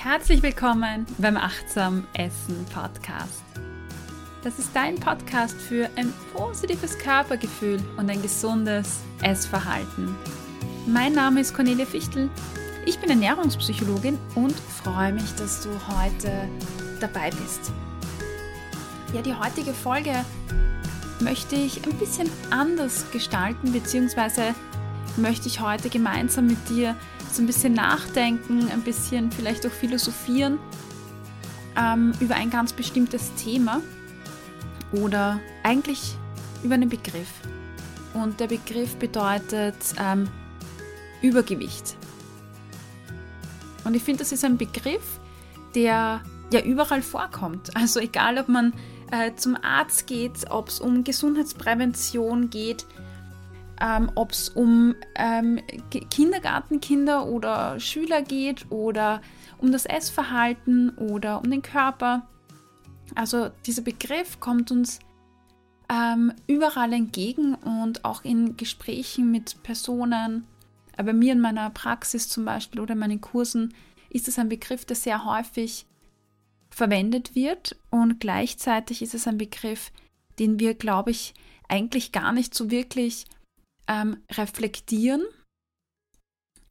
Herzlich 0.00 0.44
willkommen 0.44 1.06
beim 1.18 1.36
Achtsam 1.36 2.06
Essen 2.12 2.64
Podcast. 2.72 3.42
Das 4.44 4.60
ist 4.60 4.70
dein 4.72 4.94
Podcast 4.94 5.60
für 5.60 5.90
ein 5.96 6.14
positives 6.32 6.96
Körpergefühl 6.96 7.80
und 7.96 8.08
ein 8.08 8.22
gesundes 8.22 9.00
Essverhalten. 9.22 10.14
Mein 10.86 11.14
Name 11.14 11.40
ist 11.40 11.52
Cornelia 11.52 11.84
Fichtel. 11.84 12.30
Ich 12.86 13.00
bin 13.00 13.10
Ernährungspsychologin 13.10 14.16
und 14.36 14.54
freue 14.54 15.12
mich, 15.12 15.34
dass 15.34 15.64
du 15.64 15.70
heute 15.88 16.48
dabei 17.00 17.30
bist. 17.30 17.72
Ja, 19.12 19.20
die 19.20 19.34
heutige 19.34 19.74
Folge 19.74 20.24
möchte 21.18 21.56
ich 21.56 21.84
ein 21.84 21.98
bisschen 21.98 22.30
anders 22.50 23.10
gestalten, 23.10 23.72
beziehungsweise 23.72 24.54
möchte 25.16 25.48
ich 25.48 25.60
heute 25.60 25.90
gemeinsam 25.90 26.46
mit 26.46 26.68
dir 26.68 26.94
so 27.34 27.42
ein 27.42 27.46
bisschen 27.46 27.74
nachdenken, 27.74 28.68
ein 28.70 28.82
bisschen 28.82 29.30
vielleicht 29.30 29.66
auch 29.66 29.70
philosophieren 29.70 30.58
ähm, 31.76 32.12
über 32.20 32.34
ein 32.34 32.50
ganz 32.50 32.72
bestimmtes 32.72 33.34
Thema 33.34 33.80
oder 34.92 35.40
eigentlich 35.62 36.16
über 36.62 36.74
einen 36.74 36.88
Begriff. 36.88 37.28
Und 38.14 38.40
der 38.40 38.48
Begriff 38.48 38.96
bedeutet 38.96 39.76
ähm, 39.98 40.28
Übergewicht. 41.22 41.96
Und 43.84 43.94
ich 43.94 44.02
finde, 44.02 44.20
das 44.20 44.32
ist 44.32 44.44
ein 44.44 44.56
Begriff, 44.56 45.20
der 45.74 46.20
ja 46.50 46.60
überall 46.64 47.02
vorkommt. 47.02 47.76
Also 47.76 48.00
egal, 48.00 48.38
ob 48.38 48.48
man 48.48 48.72
äh, 49.10 49.34
zum 49.36 49.56
Arzt 49.62 50.06
geht, 50.06 50.50
ob 50.50 50.68
es 50.68 50.80
um 50.80 51.04
Gesundheitsprävention 51.04 52.50
geht, 52.50 52.86
ähm, 53.80 54.10
ob 54.14 54.32
es 54.32 54.48
um 54.48 54.94
ähm, 55.14 55.60
Kindergartenkinder 56.10 57.26
oder 57.26 57.78
Schüler 57.78 58.22
geht 58.22 58.70
oder 58.70 59.20
um 59.58 59.72
das 59.72 59.86
Essverhalten 59.86 60.90
oder 60.96 61.38
um 61.38 61.50
den 61.50 61.62
Körper. 61.62 62.26
Also 63.14 63.50
dieser 63.66 63.82
Begriff 63.82 64.40
kommt 64.40 64.70
uns 64.70 64.98
ähm, 65.90 66.32
überall 66.46 66.92
entgegen 66.92 67.54
und 67.54 68.04
auch 68.04 68.24
in 68.24 68.56
Gesprächen 68.56 69.30
mit 69.30 69.62
Personen, 69.62 70.46
äh, 70.96 71.02
bei 71.02 71.12
mir 71.12 71.32
in 71.32 71.40
meiner 71.40 71.70
Praxis 71.70 72.28
zum 72.28 72.44
Beispiel 72.44 72.80
oder 72.80 72.92
in 72.92 72.98
meinen 72.98 73.20
Kursen, 73.20 73.74
ist 74.10 74.28
es 74.28 74.38
ein 74.38 74.48
Begriff, 74.48 74.84
der 74.84 74.96
sehr 74.96 75.24
häufig 75.24 75.86
verwendet 76.70 77.34
wird 77.34 77.76
und 77.90 78.20
gleichzeitig 78.20 79.02
ist 79.02 79.14
es 79.14 79.26
ein 79.26 79.38
Begriff, 79.38 79.90
den 80.38 80.60
wir, 80.60 80.74
glaube 80.74 81.10
ich, 81.10 81.34
eigentlich 81.68 82.12
gar 82.12 82.32
nicht 82.32 82.54
so 82.54 82.70
wirklich 82.70 83.26
ähm, 83.88 84.22
reflektieren 84.30 85.24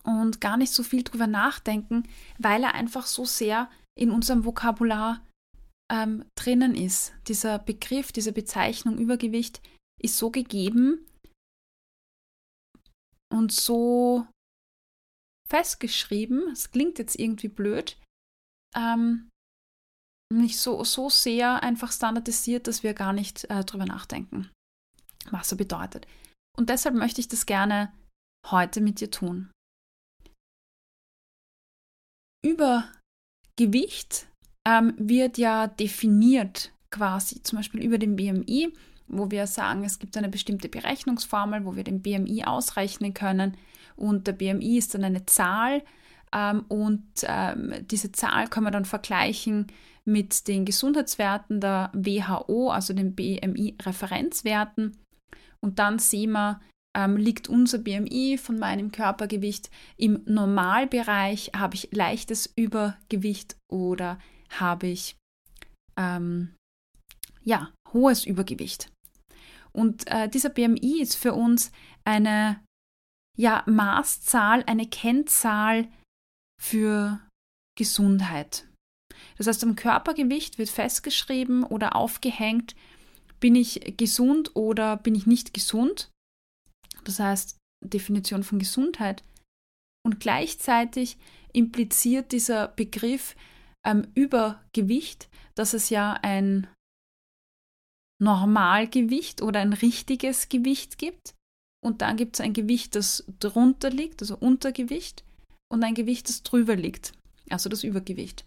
und 0.03 0.39
gar 0.39 0.57
nicht 0.57 0.71
so 0.71 0.83
viel 0.83 1.03
drüber 1.03 1.27
nachdenken, 1.27 2.07
weil 2.37 2.63
er 2.63 2.73
einfach 2.73 3.05
so 3.05 3.25
sehr 3.25 3.69
in 3.97 4.11
unserem 4.11 4.45
Vokabular 4.45 5.25
ähm, 5.91 6.25
drinnen 6.35 6.75
ist. 6.75 7.13
Dieser 7.27 7.59
Begriff, 7.59 8.11
diese 8.11 8.31
Bezeichnung 8.31 8.97
Übergewicht 8.97 9.61
ist 10.01 10.17
so 10.17 10.29
gegeben 10.29 11.05
und 13.33 13.51
so 13.51 14.27
festgeschrieben, 15.49 16.49
es 16.51 16.71
klingt 16.71 16.99
jetzt 16.99 17.17
irgendwie 17.17 17.47
blöd, 17.47 17.97
ähm, 18.75 19.29
nicht 20.33 20.59
so, 20.59 20.83
so 20.83 21.09
sehr 21.09 21.63
einfach 21.63 21.91
standardisiert, 21.91 22.67
dass 22.67 22.83
wir 22.83 22.93
gar 22.93 23.13
nicht 23.13 23.45
äh, 23.45 23.63
drüber 23.63 23.85
nachdenken, 23.85 24.51
was 25.31 25.51
er 25.51 25.57
bedeutet. 25.57 26.05
Und 26.57 26.69
deshalb 26.69 26.95
möchte 26.95 27.21
ich 27.21 27.27
das 27.27 27.45
gerne 27.45 27.93
heute 28.49 28.81
mit 28.81 28.99
dir 28.99 29.11
tun. 29.11 29.51
Übergewicht 32.43 34.27
ähm, 34.67 34.93
wird 34.97 35.37
ja 35.37 35.67
definiert 35.67 36.71
quasi, 36.91 37.41
zum 37.43 37.57
Beispiel 37.57 37.83
über 37.83 37.97
den 37.97 38.15
BMI, 38.15 38.73
wo 39.07 39.31
wir 39.31 39.47
sagen, 39.47 39.83
es 39.83 39.99
gibt 39.99 40.17
eine 40.17 40.29
bestimmte 40.29 40.69
Berechnungsformel, 40.69 41.65
wo 41.65 41.75
wir 41.75 41.83
den 41.83 42.01
BMI 42.01 42.43
ausrechnen 42.45 43.13
können. 43.13 43.57
Und 43.95 44.27
der 44.27 44.33
BMI 44.33 44.77
ist 44.77 44.93
dann 44.93 45.03
eine 45.03 45.25
Zahl. 45.25 45.83
Ähm, 46.33 46.65
und 46.67 47.07
ähm, 47.23 47.73
diese 47.81 48.11
Zahl 48.11 48.47
kann 48.47 48.63
man 48.63 48.73
dann 48.73 48.85
vergleichen 48.85 49.67
mit 50.05 50.47
den 50.47 50.65
Gesundheitswerten 50.65 51.59
der 51.59 51.91
WHO, 51.93 52.69
also 52.69 52.93
den 52.93 53.15
BMI-Referenzwerten. 53.15 54.97
Und 55.61 55.79
dann 55.79 55.99
sehen 55.99 56.31
wir, 56.31 56.59
ähm, 56.95 57.17
liegt 57.17 57.47
unser 57.47 57.79
BMI 57.79 58.37
von 58.37 58.57
meinem 58.57 58.91
Körpergewicht 58.91 59.69
im 59.97 60.23
Normalbereich, 60.25 61.51
habe 61.55 61.75
ich 61.75 61.89
leichtes 61.91 62.51
Übergewicht 62.55 63.57
oder 63.71 64.19
habe 64.49 64.87
ich 64.87 65.15
ähm, 65.97 66.55
ja, 67.43 67.71
hohes 67.93 68.25
Übergewicht. 68.25 68.91
Und 69.71 70.07
äh, 70.07 70.27
dieser 70.27 70.49
BMI 70.49 71.01
ist 71.01 71.15
für 71.15 71.33
uns 71.33 71.71
eine 72.03 72.59
ja, 73.37 73.63
Maßzahl, 73.67 74.63
eine 74.65 74.87
Kennzahl 74.87 75.87
für 76.59 77.19
Gesundheit. 77.77 78.67
Das 79.37 79.47
heißt, 79.47 79.63
am 79.63 79.75
Körpergewicht 79.75 80.57
wird 80.57 80.69
festgeschrieben 80.69 81.63
oder 81.63 81.95
aufgehängt, 81.95 82.75
bin 83.39 83.55
ich 83.55 83.97
gesund 83.97 84.55
oder 84.55 84.97
bin 84.97 85.15
ich 85.15 85.25
nicht 85.25 85.53
gesund? 85.53 86.09
Das 87.03 87.19
heißt, 87.19 87.57
Definition 87.83 88.43
von 88.43 88.59
Gesundheit. 88.59 89.23
Und 90.05 90.19
gleichzeitig 90.19 91.17
impliziert 91.53 92.31
dieser 92.31 92.69
Begriff 92.69 93.35
ähm, 93.85 94.07
Übergewicht, 94.15 95.29
dass 95.55 95.73
es 95.73 95.89
ja 95.89 96.13
ein 96.13 96.67
Normalgewicht 98.19 99.41
oder 99.41 99.59
ein 99.59 99.73
richtiges 99.73 100.49
Gewicht 100.49 100.97
gibt. 100.97 101.35
Und 101.83 102.01
dann 102.01 102.17
gibt 102.17 102.35
es 102.35 102.41
ein 102.41 102.53
Gewicht, 102.53 102.95
das 102.95 103.25
drunter 103.39 103.89
liegt, 103.89 104.21
also 104.21 104.35
Untergewicht, 104.37 105.23
und 105.71 105.83
ein 105.83 105.93
Gewicht, 105.93 106.27
das 106.29 106.43
drüber 106.43 106.75
liegt, 106.75 107.13
also 107.49 107.69
das 107.69 107.83
Übergewicht. 107.83 108.45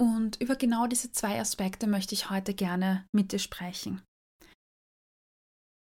Und 0.00 0.40
über 0.40 0.56
genau 0.56 0.86
diese 0.86 1.12
zwei 1.12 1.38
Aspekte 1.38 1.86
möchte 1.86 2.14
ich 2.14 2.30
heute 2.30 2.54
gerne 2.54 3.04
mit 3.12 3.32
dir 3.32 3.38
sprechen. 3.38 4.00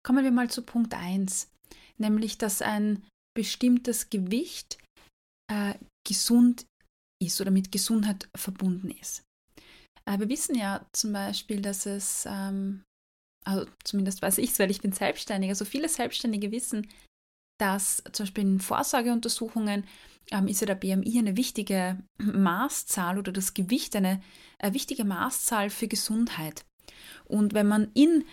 Kommen 0.05 0.23
wir 0.23 0.31
mal 0.31 0.49
zu 0.49 0.61
Punkt 0.61 0.93
1, 0.93 1.51
nämlich 1.97 2.37
dass 2.37 2.61
ein 2.61 3.05
bestimmtes 3.35 4.09
Gewicht 4.09 4.77
äh, 5.51 5.73
gesund 6.07 6.65
ist 7.21 7.41
oder 7.41 7.51
mit 7.51 7.73
Gesundheit 7.73 8.29
verbunden 8.37 8.89
ist. 8.89 9.23
Äh, 10.05 10.17
wir 10.19 10.29
wissen 10.29 10.55
ja 10.55 10.85
zum 10.93 11.11
Beispiel, 11.11 11.61
dass 11.61 11.85
es, 11.85 12.25
ähm, 12.25 12.83
also 13.45 13.69
zumindest 13.83 14.21
weiß 14.21 14.37
ich 14.37 14.51
es, 14.51 14.59
weil 14.59 14.71
ich 14.71 14.81
bin 14.81 14.93
selbstständig, 14.93 15.49
also 15.49 15.65
viele 15.65 15.89
Selbstständige 15.89 16.51
wissen, 16.51 16.87
dass 17.57 18.03
zum 18.11 18.25
Beispiel 18.25 18.43
in 18.43 18.59
Vorsorgeuntersuchungen 18.59 19.85
ähm, 20.31 20.47
ist 20.47 20.61
ja 20.61 20.67
der 20.67 20.75
BMI 20.75 21.19
eine 21.19 21.37
wichtige 21.37 21.99
Maßzahl 22.17 23.17
oder 23.17 23.31
das 23.31 23.53
Gewicht 23.53 23.95
eine, 23.95 24.21
eine 24.59 24.73
wichtige 24.73 25.05
Maßzahl 25.05 25.69
für 25.69 25.87
Gesundheit. 25.87 26.65
Und 27.25 27.53
wenn 27.53 27.67
man 27.67 27.91
in 27.93 28.25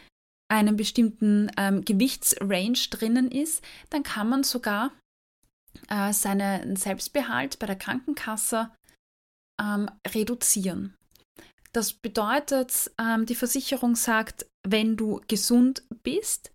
einem 0.49 0.77
bestimmten 0.77 1.51
ähm, 1.57 1.85
Gewichtsrange 1.85 2.89
drinnen 2.91 3.31
ist, 3.31 3.63
dann 3.91 4.03
kann 4.03 4.29
man 4.29 4.45
sogar 4.45 4.93
äh, 5.89 6.13
seinen 6.13 6.77
Selbstbehalt 6.77 7.59
bei 7.59 7.67
der 7.67 7.77
Krankenkasse 7.77 8.71
ähm, 9.61 9.91
reduzieren. 10.09 10.95
Das 11.73 11.95
bedeutet, 11.95 12.91
ähm, 13.01 13.25
die 13.25 13.35
Versicherung 13.35 13.97
sagt, 13.97 14.47
wenn 14.67 14.97
du 14.97 15.23
gesund 15.27 15.85
bist, 16.03 16.53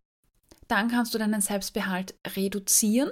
dann 0.68 0.90
kannst 0.90 1.14
du 1.14 1.18
deinen 1.18 1.42
Selbstbehalt 1.42 2.16
reduzieren. 2.36 3.12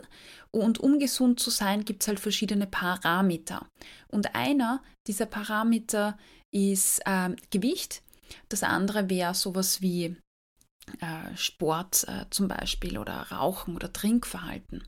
Und 0.52 0.80
um 0.80 1.00
gesund 1.00 1.40
zu 1.40 1.50
sein, 1.50 1.86
gibt 1.86 2.04
es 2.04 2.08
halt 2.08 2.20
verschiedene 2.20 2.68
Parameter. 2.68 3.68
Und 4.08 4.36
einer 4.36 4.82
dieser 5.08 5.26
Parameter 5.26 6.18
ist 6.52 7.02
äh, 7.06 7.36
Gewicht. 7.50 8.02
Das 8.50 8.64
andere 8.64 9.10
wäre 9.10 9.34
sowas 9.34 9.82
wie 9.82 10.16
äh, 11.00 11.36
Sport 11.36 12.06
äh, 12.08 12.26
zum 12.30 12.48
Beispiel 12.48 12.98
oder 12.98 13.32
Rauchen 13.32 13.76
oder 13.76 13.92
Trinkverhalten. 13.92 14.88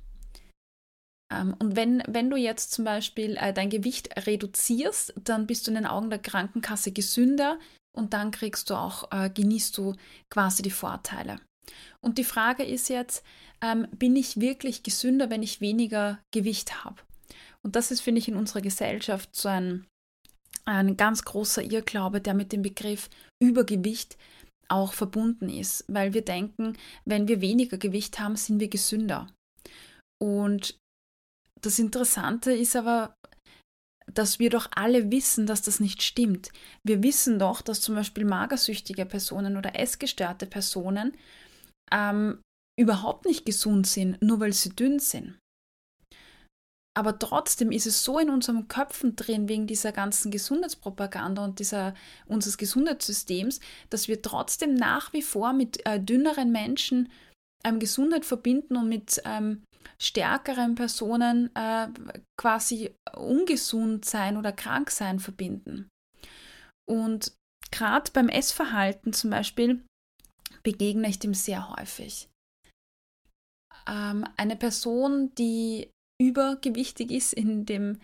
Ähm, 1.31 1.55
und 1.59 1.75
wenn, 1.75 2.03
wenn 2.07 2.29
du 2.29 2.37
jetzt 2.37 2.71
zum 2.71 2.85
Beispiel 2.85 3.35
äh, 3.37 3.53
dein 3.53 3.69
Gewicht 3.69 4.25
reduzierst, 4.25 5.13
dann 5.17 5.47
bist 5.47 5.67
du 5.67 5.71
in 5.71 5.75
den 5.75 5.85
Augen 5.85 6.09
der 6.09 6.19
Krankenkasse 6.19 6.91
gesünder 6.91 7.59
und 7.95 8.13
dann 8.13 8.31
kriegst 8.31 8.69
du 8.69 8.75
auch, 8.75 9.11
äh, 9.11 9.29
genießt 9.29 9.77
du 9.77 9.95
quasi 10.29 10.61
die 10.61 10.71
Vorteile. 10.71 11.39
Und 12.01 12.17
die 12.17 12.23
Frage 12.23 12.63
ist 12.63 12.89
jetzt, 12.89 13.23
ähm, 13.61 13.87
bin 13.91 14.15
ich 14.15 14.39
wirklich 14.39 14.83
gesünder, 14.83 15.29
wenn 15.29 15.43
ich 15.43 15.61
weniger 15.61 16.19
Gewicht 16.33 16.83
habe? 16.83 17.01
Und 17.63 17.75
das 17.75 17.91
ist, 17.91 18.01
finde 18.01 18.19
ich, 18.19 18.27
in 18.27 18.35
unserer 18.35 18.61
Gesellschaft 18.61 19.35
so 19.35 19.49
ein, 19.49 19.85
ein 20.65 20.97
ganz 20.97 21.23
großer 21.23 21.63
Irrglaube, 21.63 22.21
der 22.21 22.33
mit 22.33 22.51
dem 22.51 22.61
Begriff 22.61 23.09
Übergewicht 23.41 24.17
auch 24.69 24.93
verbunden 24.93 25.49
ist, 25.49 25.85
weil 25.87 26.13
wir 26.13 26.23
denken, 26.23 26.77
wenn 27.05 27.27
wir 27.27 27.41
weniger 27.41 27.77
Gewicht 27.77 28.19
haben, 28.19 28.35
sind 28.35 28.59
wir 28.59 28.69
gesünder. 28.69 29.27
Und 30.21 30.77
das 31.61 31.79
Interessante 31.79 32.51
ist 32.51 32.75
aber, 32.75 33.15
dass 34.13 34.39
wir 34.39 34.49
doch 34.49 34.69
alle 34.71 35.11
wissen, 35.11 35.45
dass 35.45 35.61
das 35.61 35.79
nicht 35.79 36.01
stimmt. 36.01 36.49
Wir 36.83 37.03
wissen 37.03 37.39
doch, 37.39 37.61
dass 37.61 37.81
zum 37.81 37.95
Beispiel 37.95 38.25
magersüchtige 38.25 39.05
Personen 39.05 39.57
oder 39.57 39.77
essgestörte 39.79 40.45
Personen 40.45 41.13
ähm, 41.91 42.41
überhaupt 42.79 43.25
nicht 43.25 43.45
gesund 43.45 43.87
sind, 43.87 44.21
nur 44.21 44.39
weil 44.39 44.53
sie 44.53 44.69
dünn 44.69 44.99
sind. 44.99 45.37
Aber 46.97 47.19
trotzdem 47.19 47.71
ist 47.71 47.85
es 47.85 48.03
so 48.03 48.17
in 48.17 48.31
unseren 48.31 48.67
Köpfen 48.67 49.15
drin, 49.15 49.47
wegen 49.47 49.67
dieser 49.67 49.91
ganzen 49.91 50.31
Gesundheitspropaganda 50.31 51.43
und 51.43 51.59
dieser, 51.59 51.93
unseres 52.25 52.57
Gesundheitssystems, 52.57 53.59
dass 53.91 54.07
wir 54.07 54.23
trotzdem 54.23 54.73
nach 54.73 55.13
wie 55.13 55.21
vor 55.21 55.53
mit 55.53 55.85
äh, 55.85 55.99
dünneren 55.99 56.51
Menschen 56.51 57.11
ähm, 57.63 57.77
Gesundheit 57.77 58.25
verbinden 58.25 58.77
und 58.77 58.89
mit 58.89 59.21
ähm, 59.25 59.63
stärkeren 60.01 60.73
Personen 60.73 61.55
äh, 61.55 61.87
quasi 62.35 62.95
ungesund 63.15 64.05
sein 64.05 64.35
oder 64.35 64.51
krank 64.51 64.89
sein 64.89 65.19
verbinden. 65.19 65.89
Und 66.89 67.33
gerade 67.71 68.11
beim 68.11 68.27
Essverhalten 68.27 69.13
zum 69.13 69.29
Beispiel 69.29 69.85
begegne 70.63 71.07
ich 71.09 71.19
dem 71.19 71.33
sehr 71.33 71.69
häufig. 71.75 72.29
Ähm, 73.87 74.25
eine 74.37 74.55
Person, 74.55 75.33
die 75.35 75.89
übergewichtig 76.19 77.11
ist 77.11 77.33
in 77.33 77.65
dem 77.65 77.99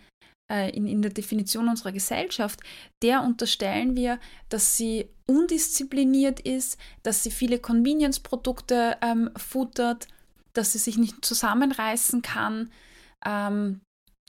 äh, 0.50 0.70
in, 0.70 0.86
in 0.86 1.02
der 1.02 1.10
Definition 1.10 1.68
unserer 1.68 1.92
Gesellschaft, 1.92 2.60
der 3.02 3.22
unterstellen 3.22 3.96
wir, 3.96 4.18
dass 4.48 4.76
sie 4.76 5.08
undiszipliniert 5.26 6.40
ist, 6.40 6.78
dass 7.02 7.22
sie 7.22 7.30
viele 7.30 7.58
Convenience-Produkte 7.58 8.98
ähm, 9.00 9.30
futtert, 9.36 10.06
dass 10.52 10.72
sie 10.72 10.78
sich 10.78 10.98
nicht 10.98 11.24
zusammenreißen 11.24 12.22
kann. 12.22 12.70
Ähm, 13.24 13.80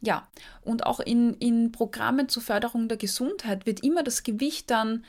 ja, 0.01 0.27
und 0.62 0.86
auch 0.86 1.00
in, 1.00 1.33
in 1.36 1.72
Programmen 1.72 2.30
zur 2.30 2.44
Förderung 2.44 2.88
der 2.88 2.98
Gesundheit 2.98 3.66
wird 3.66 3.83
immer 3.83 4.04
das 4.04 4.24
Gewicht 4.24 4.69
dann 4.69 5.06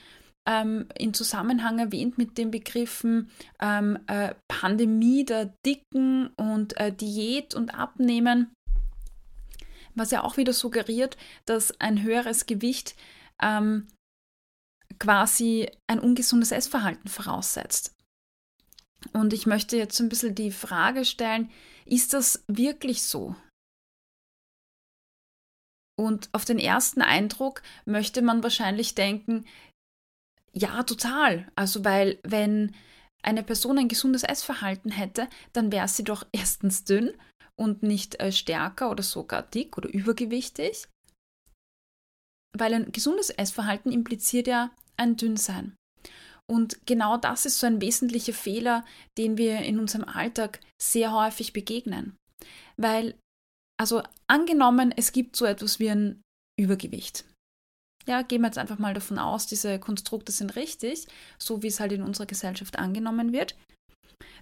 ähm, 0.47 0.89
in 0.97 1.13
Zusammenhang 1.13 1.79
erwähnt 1.79 2.19
mit 2.19 2.39
den 2.39 2.51
Begriffen 2.51 3.31
ähm, 3.61 3.99
äh, 4.07 4.35
Pandemie 4.49 5.25
der 5.25 5.53
Dicken 5.65 6.29
und 6.37 6.77
äh, 6.77 6.93
Diät 6.93 7.55
und 7.55 7.71
Abnehmen, 7.75 8.53
was 9.95 10.11
ja 10.11 10.23
auch 10.23 10.37
wieder 10.37 10.53
suggeriert, 10.53 11.17
dass 11.47 11.81
ein 11.81 12.03
höheres 12.03 12.47
Gewicht 12.47 12.95
ähm, 13.43 13.89
quasi 14.99 15.71
ein 15.89 15.99
ungesundes 16.01 16.53
Essverhalten 16.53 17.09
voraussetzt. 17.09 17.95
Und 19.13 19.33
ich 19.33 19.47
möchte 19.47 19.77
jetzt 19.77 20.01
ein 20.01 20.09
bisschen 20.09 20.35
die 20.35 20.51
Frage 20.51 21.05
stellen, 21.05 21.51
ist 21.85 22.13
das 22.13 22.45
wirklich 22.49 23.03
so? 23.03 23.37
Und 25.99 26.29
auf 26.33 26.45
den 26.45 26.59
ersten 26.59 27.01
Eindruck 27.01 27.63
möchte 27.87 28.21
man 28.21 28.43
wahrscheinlich 28.43 28.95
denken, 28.95 29.47
ja, 30.57 30.83
total. 30.85 31.51
Also 31.55 31.85
weil 31.85 32.19
wenn 32.23 32.75
eine 33.23 33.43
Person 33.43 33.79
ein 33.79 33.89
gesundes 33.89 34.23
Essverhalten 34.23 34.91
hätte, 34.91 35.29
dann 35.53 35.71
wäre 35.71 35.89
sie 35.89 36.05
doch 36.05 36.27
erstens 36.33 36.85
dünn 36.85 37.13
und 37.59 37.83
nicht 37.83 38.21
äh, 38.21 38.33
stärker 38.33 38.91
oder 38.91 39.03
sogar 39.03 39.43
dick 39.43 39.77
oder 39.77 39.89
übergewichtig. 39.89 40.89
Weil 42.57 42.73
ein 42.73 42.93
gesundes 42.93 43.29
Essverhalten 43.31 43.93
impliziert 43.93 44.47
ja 44.47 44.71
ein 44.97 45.17
Dünnsein. 45.17 45.77
Und 46.49 46.87
genau 46.87 47.17
das 47.17 47.45
ist 47.45 47.59
so 47.59 47.67
ein 47.67 47.81
wesentlicher 47.81 48.33
Fehler, 48.33 48.85
den 49.19 49.37
wir 49.37 49.59
in 49.61 49.79
unserem 49.79 50.05
Alltag 50.05 50.61
sehr 50.81 51.13
häufig 51.13 51.53
begegnen. 51.53 52.17
Weil, 52.77 53.19
also 53.79 54.03
angenommen, 54.27 54.95
es 54.97 55.13
gibt 55.13 55.37
so 55.37 55.45
etwas 55.45 55.81
wie 55.81 55.91
ein 55.91 56.23
Übergewicht. 56.59 57.25
Ja, 58.07 58.23
gehen 58.23 58.43
wir 58.43 58.47
jetzt 58.47 58.59
einfach 58.59 58.79
mal 58.79 58.95
davon 58.95 59.19
aus, 59.19 59.47
diese 59.47 59.79
Konstrukte 59.79 60.31
sind 60.33 60.55
richtig, 60.57 61.07
so 61.39 61.63
wie 61.63 61.67
es 61.67 61.81
halt 61.81 61.93
in 61.93 62.03
unserer 62.03 62.27
Gesellschaft 62.27 62.79
angenommen 62.79 63.33
wird. 63.33 63.57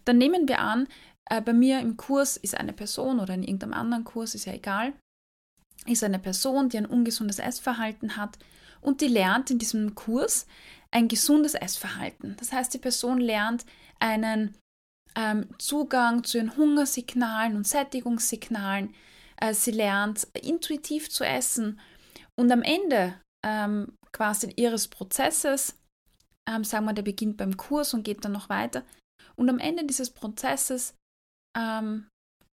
Dann 0.05 0.19
nehmen 0.19 0.49
wir 0.49 0.61
an, 0.61 0.87
äh, 1.31 1.41
bei 1.41 1.55
mir 1.55 1.81
im 1.81 1.97
Kurs 1.97 2.37
ist 2.37 2.57
eine 2.57 2.73
Person 2.73 3.21
oder 3.21 3.35
in 3.35 3.43
irgendeinem 3.43 3.73
anderen 3.73 4.05
Kurs, 4.05 4.35
ist 4.35 4.45
ja 4.45 4.53
egal, 4.53 4.93
ist 5.87 6.05
eine 6.05 6.19
Person, 6.19 6.69
die 6.69 6.79
ein 6.79 6.87
ungesundes 6.87 7.39
Essverhalten 7.39 8.17
hat 8.17 8.39
und 8.81 9.01
die 9.01 9.09
lernt 9.09 9.51
in 9.51 9.59
diesem 9.59 9.95
Kurs 9.95 10.47
ein 10.91 11.09
gesundes 11.09 11.55
Essverhalten. 11.55 12.37
Das 12.39 12.53
heißt, 12.53 12.73
die 12.75 12.79
Person 12.79 13.19
lernt 13.19 13.65
einen 13.99 14.55
ähm, 15.17 15.49
Zugang 15.59 16.25
zu 16.25 16.39
ihren 16.39 16.57
Hungersignalen 16.57 17.57
und 17.57 17.67
Sättigungssignalen. 17.67 18.95
Äh, 19.37 19.55
sie 19.55 19.73
lernt 19.73 20.29
intuitiv 20.35 21.11
zu 21.11 21.25
essen 21.25 21.81
und 22.37 22.51
am 22.53 22.63
Ende 22.63 23.21
ähm, 23.45 23.93
quasi 24.13 24.53
ihres 24.57 24.89
Prozesses, 24.89 25.79
ähm, 26.49 26.65
sagen 26.65 26.87
wir, 26.87 26.95
der 26.95 27.03
beginnt 27.03 27.37
beim 27.37 27.57
Kurs 27.57 27.95
und 27.95 28.03
geht 28.03 28.25
dann 28.25 28.33
noch 28.33 28.49
weiter. 28.49 28.83
Und 29.37 29.49
am 29.49 29.59
Ende 29.59 29.85
dieses 29.85 30.11
Prozesses 30.11 30.95
ähm, 31.57 32.07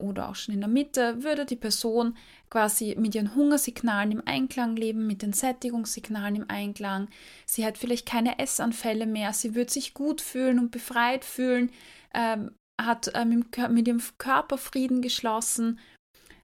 oder 0.02 0.30
auch 0.30 0.36
schon 0.36 0.56
in 0.56 0.62
der 0.62 0.70
Mitte, 0.70 1.24
würde 1.24 1.46
die 1.46 1.58
Person 1.58 2.18
quasi 2.50 2.96
mit 2.98 3.16
ihren 3.16 3.36
Hungersignalen 3.36 4.14
im 4.14 4.24
Einklang 4.26 4.76
leben, 4.76 5.06
mit 5.06 5.22
den 5.22 5.34
Sättigungssignalen 5.34 6.38
im 6.38 6.50
Einklang. 6.50 7.10
Sie 7.46 7.66
hat 7.66 7.78
vielleicht 7.78 8.08
keine 8.08 8.40
Essanfälle 8.40 9.06
mehr, 9.06 9.34
sie 9.34 9.56
wird 9.56 9.70
sich 9.70 9.94
gut 9.94 10.22
fühlen 10.22 10.58
und 10.58 10.72
befreit 10.72 11.26
fühlen, 11.26 11.72
ähm, 12.14 12.56
hat 12.82 13.12
ähm, 13.14 13.46
mit 13.72 13.88
ihrem 13.88 14.02
Körper 14.18 14.58
Frieden 14.58 15.02
geschlossen, 15.02 15.80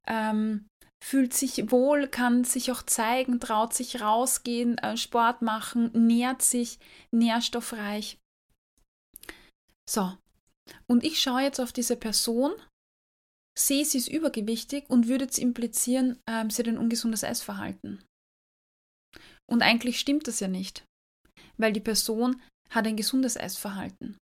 ähm, 0.05 0.65
fühlt 1.05 1.35
sich 1.35 1.69
wohl, 1.69 2.07
kann 2.07 2.45
sich 2.45 2.71
auch 2.71 2.81
zeigen, 2.81 3.39
traut 3.39 3.75
sich 3.75 4.01
rausgehen, 4.01 4.79
äh, 4.79 4.97
Sport 4.97 5.43
machen, 5.43 5.91
nährt 5.93 6.41
sich 6.41 6.79
nährstoffreich. 7.11 8.17
So, 9.87 10.17
und 10.87 11.03
ich 11.03 11.21
schaue 11.21 11.41
jetzt 11.41 11.59
auf 11.59 11.71
diese 11.71 11.95
Person 11.95 12.53
sehe, 13.57 13.85
sie 13.85 13.99
ist 13.99 14.07
übergewichtig 14.07 14.89
und 14.89 15.07
würde 15.07 15.25
es 15.25 15.37
implizieren, 15.37 16.19
ähm, 16.27 16.49
sie 16.49 16.63
hat 16.63 16.67
ein 16.67 16.79
ungesundes 16.79 17.21
Essverhalten. 17.21 18.03
Und 19.47 19.61
eigentlich 19.61 19.99
stimmt 19.99 20.27
das 20.27 20.39
ja 20.39 20.47
nicht, 20.47 20.85
weil 21.57 21.71
die 21.71 21.81
Person 21.81 22.41
hat 22.71 22.87
ein 22.87 22.97
gesundes 22.97 23.35
Essverhalten. 23.35 24.17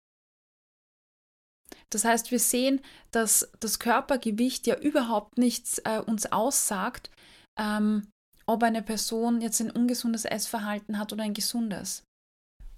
Das 1.90 2.04
heißt, 2.04 2.30
wir 2.30 2.38
sehen, 2.38 2.80
dass 3.10 3.50
das 3.60 3.78
Körpergewicht 3.78 4.66
ja 4.66 4.78
überhaupt 4.78 5.38
nichts 5.38 5.78
äh, 5.84 6.00
uns 6.00 6.30
aussagt, 6.30 7.10
ähm, 7.58 8.08
ob 8.46 8.62
eine 8.62 8.82
Person 8.82 9.40
jetzt 9.40 9.60
ein 9.60 9.70
ungesundes 9.70 10.24
Essverhalten 10.24 10.98
hat 10.98 11.12
oder 11.12 11.24
ein 11.24 11.34
gesundes. 11.34 12.04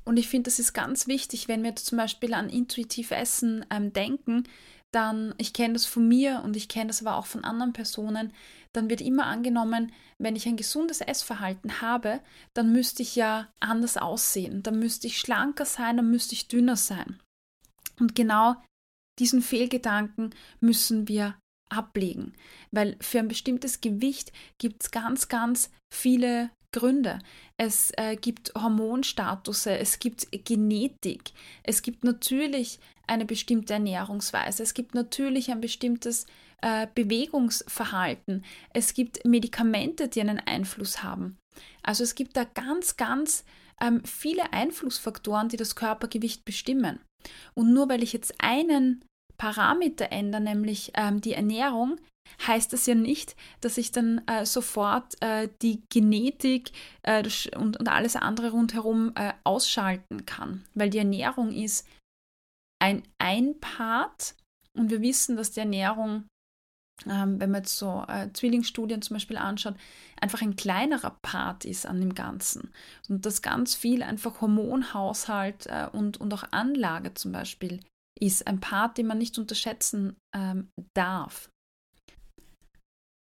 Und 0.04 0.16
ich 0.16 0.28
finde, 0.28 0.50
das 0.50 0.58
ist 0.58 0.72
ganz 0.72 1.06
wichtig, 1.06 1.48
wenn 1.48 1.62
wir 1.62 1.76
zum 1.76 1.98
Beispiel 1.98 2.34
an 2.34 2.48
intuitiv 2.48 3.10
Essen 3.10 3.64
ähm, 3.70 3.92
denken, 3.92 4.44
dann, 4.92 5.34
ich 5.38 5.52
kenne 5.52 5.74
das 5.74 5.86
von 5.86 6.08
mir 6.08 6.42
und 6.44 6.56
ich 6.56 6.68
kenne 6.68 6.88
das 6.88 7.04
aber 7.04 7.16
auch 7.16 7.26
von 7.26 7.44
anderen 7.44 7.72
Personen, 7.72 8.32
dann 8.72 8.90
wird 8.90 9.00
immer 9.00 9.26
angenommen, 9.26 9.92
wenn 10.18 10.36
ich 10.36 10.46
ein 10.46 10.56
gesundes 10.56 11.00
Essverhalten 11.00 11.80
habe, 11.80 12.20
dann 12.54 12.72
müsste 12.72 13.02
ich 13.02 13.14
ja 13.14 13.48
anders 13.60 13.96
aussehen, 13.96 14.62
dann 14.62 14.78
müsste 14.78 15.06
ich 15.06 15.18
schlanker 15.18 15.64
sein, 15.64 15.96
dann 15.96 16.10
müsste 16.10 16.34
ich 16.34 16.48
dünner 16.48 16.76
sein. 16.76 17.20
Und 18.00 18.14
genau 18.14 18.56
diesen 19.20 19.42
Fehlgedanken 19.42 20.34
müssen 20.60 21.08
wir 21.08 21.36
ablegen, 21.70 22.34
weil 22.72 22.96
für 23.00 23.20
ein 23.20 23.28
bestimmtes 23.28 23.80
Gewicht 23.80 24.32
gibt 24.58 24.82
es 24.82 24.90
ganz, 24.90 25.28
ganz 25.28 25.70
viele 25.94 26.50
Gründe. 26.72 27.18
Es 27.56 27.92
äh, 27.96 28.16
gibt 28.16 28.52
Hormonstatusse, 28.56 29.78
es 29.78 29.98
gibt 29.98 30.28
Genetik, 30.44 31.32
es 31.62 31.82
gibt 31.82 32.04
natürlich 32.04 32.78
eine 33.06 33.24
bestimmte 33.24 33.74
Ernährungsweise, 33.74 34.62
es 34.62 34.74
gibt 34.74 34.94
natürlich 34.94 35.50
ein 35.50 35.60
bestimmtes 35.60 36.26
äh, 36.62 36.86
Bewegungsverhalten, 36.94 38.44
es 38.72 38.94
gibt 38.94 39.24
Medikamente, 39.24 40.08
die 40.08 40.20
einen 40.20 40.38
Einfluss 40.38 41.02
haben. 41.02 41.36
Also 41.82 42.04
es 42.04 42.14
gibt 42.14 42.36
da 42.36 42.44
ganz, 42.44 42.96
ganz 42.96 43.44
ähm, 43.80 44.04
viele 44.04 44.52
Einflussfaktoren, 44.52 45.48
die 45.48 45.56
das 45.56 45.74
Körpergewicht 45.74 46.44
bestimmen. 46.44 47.00
Und 47.54 47.72
nur 47.72 47.88
weil 47.88 48.02
ich 48.02 48.12
jetzt 48.12 48.34
einen 48.38 49.04
Parameter 49.40 50.12
ändere, 50.12 50.42
nämlich 50.42 50.92
ähm, 50.94 51.22
die 51.22 51.32
Ernährung, 51.32 51.98
heißt 52.46 52.74
das 52.74 52.84
ja 52.84 52.94
nicht, 52.94 53.34
dass 53.62 53.78
ich 53.78 53.90
dann 53.90 54.20
äh, 54.26 54.44
sofort 54.44 55.20
äh, 55.22 55.48
die 55.62 55.82
Genetik 55.88 56.72
äh, 57.02 57.24
und, 57.56 57.78
und, 57.78 57.88
alles 57.88 58.16
andere 58.16 58.50
rundherum 58.50 59.12
äh, 59.14 59.32
ausschalten 59.42 60.26
kann, 60.26 60.66
weil 60.74 60.90
die 60.90 60.98
Ernährung 60.98 61.52
ist 61.52 61.88
ein, 62.82 63.02
ein 63.18 63.58
Part 63.60 64.34
und 64.76 64.90
wir 64.90 65.00
wissen, 65.00 65.36
dass 65.38 65.52
die 65.52 65.60
Ernährung, 65.60 66.24
ähm, 67.06 67.40
wenn 67.40 67.50
man 67.50 67.62
jetzt 67.62 67.78
so 67.78 68.04
äh, 68.08 68.30
Zwillingsstudien 68.34 69.00
zum 69.00 69.14
Beispiel 69.14 69.38
anschaut, 69.38 69.76
einfach 70.20 70.42
ein 70.42 70.54
kleinerer 70.54 71.16
Part 71.22 71.64
ist 71.64 71.86
an 71.86 71.98
dem 71.98 72.14
Ganzen. 72.14 72.70
Und 73.08 73.24
dass 73.24 73.40
ganz 73.40 73.74
viel 73.74 74.02
einfach 74.02 74.42
Hormonhaushalt 74.42 75.66
äh, 75.66 75.88
und, 75.90 76.20
und 76.20 76.32
auch 76.34 76.44
Anlage 76.50 77.14
zum 77.14 77.32
Beispiel 77.32 77.80
ist 78.20 78.46
ein 78.46 78.60
Part, 78.60 78.98
den 78.98 79.06
man 79.06 79.18
nicht 79.18 79.38
unterschätzen 79.38 80.16
ähm, 80.34 80.70
darf. 80.94 81.50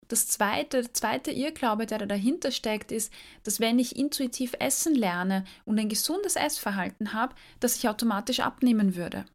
Das 0.09 0.27
zweite, 0.27 0.83
der 0.83 0.95
zweite 0.95 1.31
Irrglaube, 1.31 1.87
der 1.87 1.99
da 1.99 2.07
dahinter 2.07 2.51
steckt, 2.51 2.93
ist, 2.93 3.13
dass 3.45 3.61
wenn 3.61 3.79
ich 3.79 3.97
intuitiv 3.97 4.55
essen 4.59 4.95
lerne 4.95 5.45
und 5.67 5.79
ein 5.79 5.91
gesundes 5.91 6.35
Essverhalten 6.35 7.13
habe, 7.13 7.35
dass 7.61 7.77
ich 7.77 7.89
automatisch 7.89 8.41
abnehmen 8.41 8.97
würde. 8.97 9.27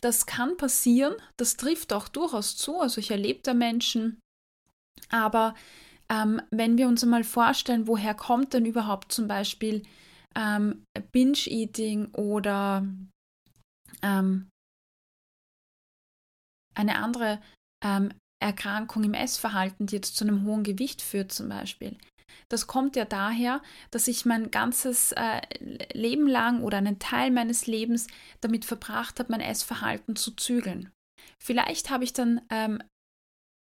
Das 0.00 0.26
kann 0.26 0.56
passieren, 0.56 1.14
das 1.36 1.56
trifft 1.56 1.92
auch 1.92 2.08
durchaus 2.08 2.56
zu. 2.56 2.80
Also 2.80 3.00
ich 3.00 3.10
erlebe 3.10 3.40
da 3.42 3.52
Menschen, 3.52 4.20
aber 5.10 5.54
ähm, 6.08 6.40
wenn 6.50 6.78
wir 6.78 6.88
uns 6.88 7.02
einmal 7.02 7.24
vorstellen, 7.24 7.86
woher 7.86 8.14
kommt 8.14 8.54
denn 8.54 8.64
überhaupt 8.64 9.12
zum 9.12 9.28
Beispiel 9.28 9.82
ähm, 10.36 10.84
Binge-Eating 11.12 12.14
oder 12.14 12.86
ähm, 14.02 14.48
eine 16.74 16.98
andere 16.98 17.40
ähm, 17.84 18.12
Erkrankung 18.42 19.04
im 19.04 19.14
Essverhalten, 19.14 19.86
die 19.86 19.96
jetzt 19.96 20.16
zu 20.16 20.24
einem 20.24 20.44
hohen 20.44 20.62
Gewicht 20.62 21.02
führt 21.02 21.32
zum 21.32 21.48
Beispiel. 21.48 21.96
Das 22.48 22.66
kommt 22.66 22.96
ja 22.96 23.04
daher, 23.04 23.62
dass 23.90 24.08
ich 24.08 24.24
mein 24.24 24.50
ganzes 24.50 25.12
äh, 25.12 25.40
Leben 25.92 26.26
lang 26.26 26.62
oder 26.62 26.78
einen 26.78 26.98
Teil 26.98 27.30
meines 27.30 27.66
Lebens 27.66 28.06
damit 28.40 28.64
verbracht 28.64 29.18
habe, 29.18 29.32
mein 29.32 29.40
Essverhalten 29.40 30.16
zu 30.16 30.32
zügeln. 30.32 30.90
Vielleicht 31.42 31.90
habe 31.90 32.04
ich 32.04 32.12
dann 32.12 32.40
ähm, 32.50 32.82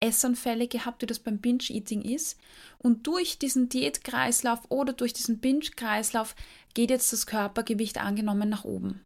Essanfälle 0.03 0.69
gehabt, 0.69 1.03
wie 1.03 1.07
das 1.07 1.19
beim 1.19 1.39
Binge-Eating 1.39 2.03
ist. 2.03 2.39
Und 2.79 3.07
durch 3.07 3.39
diesen 3.39 3.69
Diätkreislauf 3.69 4.61
oder 4.71 4.93
durch 4.93 5.13
diesen 5.13 5.39
Binge-Kreislauf 5.39 6.35
geht 6.75 6.91
jetzt 6.91 7.13
das 7.13 7.27
Körpergewicht 7.27 7.99
angenommen 7.99 8.49
nach 8.49 8.65
oben. 8.65 9.03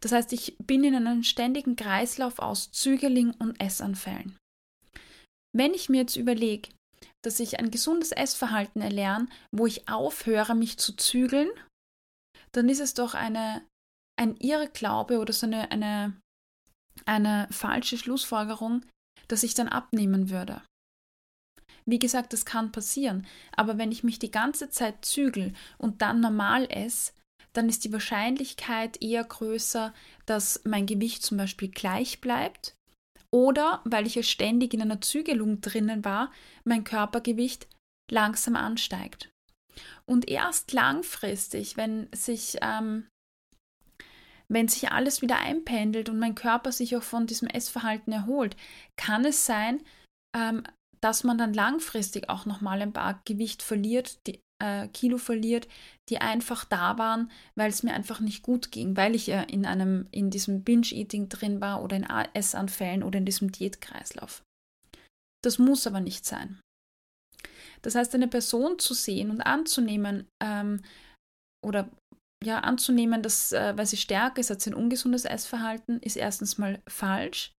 Das 0.00 0.12
heißt, 0.12 0.32
ich 0.32 0.56
bin 0.58 0.84
in 0.84 0.94
einem 0.94 1.22
ständigen 1.22 1.76
Kreislauf 1.76 2.38
aus 2.38 2.70
Zügeling 2.70 3.32
und 3.32 3.60
Essanfällen. 3.60 4.36
Wenn 5.54 5.74
ich 5.74 5.88
mir 5.88 6.02
jetzt 6.02 6.16
überlege, 6.16 6.70
dass 7.24 7.40
ich 7.40 7.58
ein 7.58 7.70
gesundes 7.70 8.12
Essverhalten 8.12 8.80
erlerne, 8.80 9.28
wo 9.52 9.66
ich 9.66 9.88
aufhöre, 9.88 10.54
mich 10.54 10.78
zu 10.78 10.94
zügeln, 10.94 11.50
dann 12.52 12.68
ist 12.68 12.80
es 12.80 12.94
doch 12.94 13.14
eine, 13.14 13.64
ein 14.18 14.36
Irrglaube 14.36 15.18
oder 15.18 15.32
so 15.32 15.46
eine, 15.46 15.70
eine, 15.70 16.16
eine 17.06 17.48
falsche 17.50 17.98
Schlussfolgerung, 17.98 18.84
dass 19.26 19.42
ich 19.42 19.54
dann 19.54 19.68
abnehmen 19.68 20.30
würde. 20.30 20.62
Wie 21.86 21.98
gesagt, 21.98 22.32
das 22.32 22.44
kann 22.44 22.70
passieren, 22.70 23.26
aber 23.56 23.78
wenn 23.78 23.90
ich 23.90 24.04
mich 24.04 24.18
die 24.18 24.30
ganze 24.30 24.68
Zeit 24.68 25.04
zügel 25.04 25.54
und 25.78 26.02
dann 26.02 26.20
normal 26.20 26.66
esse, 26.70 27.12
dann 27.52 27.68
ist 27.68 27.84
die 27.84 27.92
Wahrscheinlichkeit 27.92 29.02
eher 29.02 29.24
größer, 29.24 29.92
dass 30.26 30.60
mein 30.64 30.86
Gewicht 30.86 31.22
zum 31.22 31.38
Beispiel 31.38 31.68
gleich 31.68 32.20
bleibt 32.20 32.74
oder 33.30 33.82
weil 33.84 34.06
ich 34.06 34.14
ja 34.14 34.22
ständig 34.22 34.74
in 34.74 34.82
einer 34.82 35.00
Zügelung 35.00 35.60
drinnen 35.60 36.04
war, 36.04 36.32
mein 36.64 36.84
Körpergewicht 36.84 37.68
langsam 38.10 38.56
ansteigt. 38.56 39.30
Und 40.06 40.28
erst 40.28 40.72
langfristig, 40.72 41.76
wenn 41.76 42.08
sich, 42.14 42.56
ähm, 42.62 43.06
wenn 44.50 44.68
sich 44.68 44.90
alles 44.90 45.20
wieder 45.20 45.38
einpendelt 45.38 46.08
und 46.08 46.18
mein 46.18 46.34
Körper 46.34 46.72
sich 46.72 46.96
auch 46.96 47.02
von 47.02 47.26
diesem 47.26 47.48
Essverhalten 47.48 48.12
erholt, 48.12 48.56
kann 48.96 49.24
es 49.24 49.44
sein, 49.44 49.82
ähm, 50.34 50.64
dass 51.00 51.22
man 51.22 51.38
dann 51.38 51.52
langfristig 51.52 52.28
auch 52.28 52.46
nochmal 52.46 52.82
ein 52.82 52.92
paar 52.92 53.20
Gewicht 53.24 53.62
verliert, 53.62 54.26
die, 54.26 54.40
äh, 54.62 54.88
Kilo 54.88 55.18
verliert, 55.18 55.68
die 56.08 56.18
einfach 56.18 56.64
da 56.64 56.98
waren, 56.98 57.30
weil 57.54 57.70
es 57.70 57.82
mir 57.82 57.94
einfach 57.94 58.20
nicht 58.20 58.42
gut 58.42 58.72
ging, 58.72 58.96
weil 58.96 59.14
ich 59.14 59.26
ja 59.26 59.42
in 59.42 59.66
einem, 59.66 60.08
in 60.10 60.30
diesem 60.30 60.64
Binge-Eating 60.64 61.28
drin 61.28 61.60
war 61.60 61.82
oder 61.82 61.96
in 61.96 62.06
Essanfällen 62.34 63.02
oder 63.02 63.18
in 63.18 63.26
diesem 63.26 63.52
Diätkreislauf. 63.52 64.42
Das 65.44 65.58
muss 65.58 65.86
aber 65.86 66.00
nicht 66.00 66.24
sein. 66.24 66.60
Das 67.82 67.94
heißt, 67.94 68.14
eine 68.14 68.28
Person 68.28 68.78
zu 68.78 68.94
sehen 68.94 69.30
und 69.30 69.40
anzunehmen 69.40 70.26
ähm, 70.42 70.82
oder 71.64 71.88
ja, 72.44 72.60
anzunehmen, 72.60 73.22
dass, 73.22 73.52
äh, 73.52 73.76
weil 73.76 73.86
sie 73.86 73.96
stärker 73.96 74.40
ist 74.40 74.50
als 74.50 74.66
ein 74.66 74.74
ungesundes 74.74 75.24
Essverhalten, 75.24 76.00
ist 76.00 76.16
erstens 76.16 76.58
mal 76.58 76.80
falsch, 76.88 77.52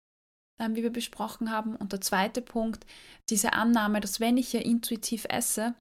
äh, 0.61 0.69
wie 0.71 0.83
wir 0.83 0.90
besprochen 0.90 1.50
haben. 1.50 1.76
Und 1.76 1.93
der 1.93 2.00
zweite 2.00 2.43
Punkt, 2.43 2.87
diese 3.28 3.52
Annahme, 3.55 4.00
dass 4.00 4.21
wenn 4.21 4.37
ich 4.37 4.52
ja 4.52 4.61
intuitiv 4.61 5.26
esse, 5.28 5.75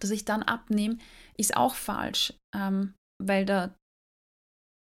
dass 0.00 0.10
ich 0.10 0.24
dann 0.24 0.42
abnehme, 0.42 0.98
ist 1.36 1.56
auch 1.56 1.74
falsch, 1.74 2.34
ähm, 2.54 2.94
weil, 3.22 3.44
der, 3.44 3.74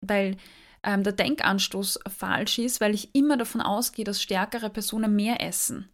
weil 0.06 0.38
ähm, 0.84 1.04
der 1.04 1.14
Denkanstoß 1.14 2.00
falsch 2.08 2.60
ist, 2.60 2.82
weil 2.82 2.94
ich 2.94 3.14
immer 3.14 3.38
davon 3.38 3.62
ausgehe, 3.62 4.06
dass 4.06 4.22
stärkere 4.22 4.70
Personen 4.70 5.16
mehr 5.16 5.42
essen. 5.42 5.90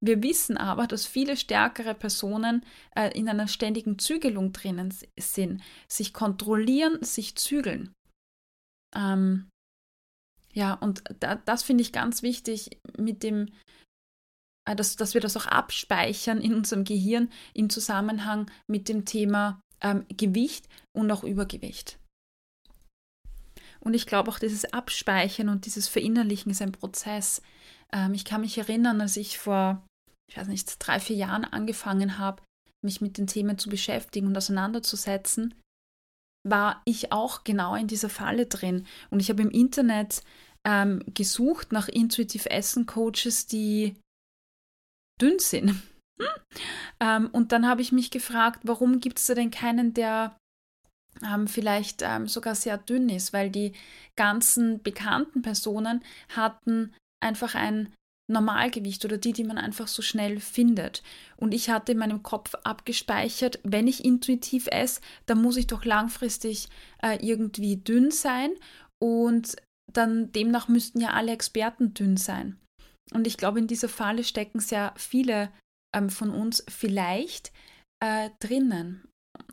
Wir 0.00 0.22
wissen 0.22 0.58
aber, 0.58 0.86
dass 0.86 1.06
viele 1.06 1.36
stärkere 1.36 1.94
Personen 1.94 2.64
äh, 2.94 3.16
in 3.18 3.28
einer 3.28 3.48
ständigen 3.48 3.98
Zügelung 3.98 4.52
drinnen 4.52 4.94
sind, 5.18 5.62
sich 5.88 6.12
kontrollieren, 6.12 7.02
sich 7.02 7.34
zügeln. 7.36 7.94
Ähm, 8.94 9.48
ja, 10.52 10.74
und 10.74 11.02
da, 11.20 11.36
das 11.36 11.62
finde 11.62 11.82
ich 11.82 11.92
ganz 11.92 12.22
wichtig 12.22 12.78
mit 12.98 13.22
dem, 13.22 13.52
dass, 14.74 14.96
dass 14.96 15.14
wir 15.14 15.20
das 15.20 15.36
auch 15.36 15.46
abspeichern 15.46 16.40
in 16.40 16.54
unserem 16.54 16.84
Gehirn 16.84 17.30
im 17.54 17.70
Zusammenhang 17.70 18.50
mit 18.66 18.88
dem 18.88 19.04
Thema 19.04 19.60
ähm, 19.80 20.04
Gewicht 20.08 20.68
und 20.96 21.10
auch 21.10 21.22
Übergewicht. 21.22 21.98
Und 23.80 23.94
ich 23.94 24.06
glaube 24.06 24.30
auch 24.30 24.40
dieses 24.40 24.72
Abspeichern 24.72 25.48
und 25.48 25.66
dieses 25.66 25.86
Verinnerlichen 25.86 26.50
ist 26.50 26.62
ein 26.62 26.72
Prozess. 26.72 27.40
Ähm, 27.92 28.14
ich 28.14 28.24
kann 28.24 28.40
mich 28.40 28.58
erinnern, 28.58 29.00
als 29.00 29.16
ich 29.16 29.38
vor, 29.38 29.86
ich 30.28 30.36
weiß 30.36 30.48
nicht, 30.48 30.76
drei, 30.80 30.98
vier 30.98 31.16
Jahren 31.16 31.44
angefangen 31.44 32.18
habe, 32.18 32.42
mich 32.84 33.00
mit 33.00 33.18
den 33.18 33.26
Themen 33.26 33.58
zu 33.58 33.68
beschäftigen 33.68 34.26
und 34.26 34.36
auseinanderzusetzen, 34.36 35.54
war 36.48 36.82
ich 36.84 37.12
auch 37.12 37.44
genau 37.44 37.74
in 37.74 37.86
dieser 37.86 38.08
Falle 38.08 38.46
drin. 38.46 38.86
Und 39.10 39.20
ich 39.20 39.30
habe 39.30 39.42
im 39.42 39.50
Internet 39.50 40.22
ähm, 40.66 41.02
gesucht 41.14 41.72
nach 41.72 41.88
Intuitive 41.88 42.50
Essen 42.50 42.86
Coaches, 42.86 43.46
die 43.46 43.96
dünn 45.20 45.38
sind. 45.38 45.70
Hm? 45.70 46.26
Ähm, 47.00 47.28
und 47.32 47.52
dann 47.52 47.66
habe 47.68 47.82
ich 47.82 47.92
mich 47.92 48.10
gefragt, 48.10 48.60
warum 48.62 49.00
gibt 49.00 49.18
es 49.18 49.26
da 49.26 49.34
denn 49.34 49.50
keinen, 49.50 49.94
der 49.94 50.36
ähm, 51.22 51.46
vielleicht 51.46 52.02
ähm, 52.02 52.26
sogar 52.26 52.54
sehr 52.54 52.78
dünn 52.78 53.08
ist, 53.08 53.32
weil 53.32 53.50
die 53.50 53.72
ganzen 54.16 54.82
bekannten 54.82 55.42
Personen 55.42 56.02
hatten 56.28 56.94
einfach 57.22 57.54
ein 57.54 57.92
Normalgewicht 58.28 59.04
oder 59.04 59.18
die, 59.18 59.32
die 59.32 59.44
man 59.44 59.58
einfach 59.58 59.86
so 59.86 60.02
schnell 60.02 60.40
findet. 60.40 61.02
Und 61.36 61.54
ich 61.54 61.70
hatte 61.70 61.92
in 61.92 61.98
meinem 61.98 62.22
Kopf 62.22 62.54
abgespeichert, 62.64 63.60
wenn 63.62 63.86
ich 63.86 64.04
intuitiv 64.04 64.66
esse, 64.70 65.00
dann 65.26 65.40
muss 65.40 65.56
ich 65.56 65.68
doch 65.68 65.84
langfristig 65.84 66.68
äh, 67.02 67.18
irgendwie 67.24 67.76
dünn 67.76 68.10
sein 68.10 68.50
und 68.98 69.56
dann 69.92 70.32
demnach 70.32 70.68
müssten 70.68 71.00
ja 71.00 71.10
alle 71.10 71.32
Experten 71.32 71.94
dünn 71.94 72.16
sein. 72.16 72.58
Und 73.12 73.26
ich 73.26 73.36
glaube, 73.36 73.58
in 73.58 73.66
dieser 73.66 73.88
Falle 73.88 74.24
stecken 74.24 74.60
sehr 74.60 74.92
viele 74.96 75.52
ähm, 75.94 76.10
von 76.10 76.30
uns 76.30 76.64
vielleicht 76.68 77.52
äh, 78.02 78.30
drinnen. 78.40 79.08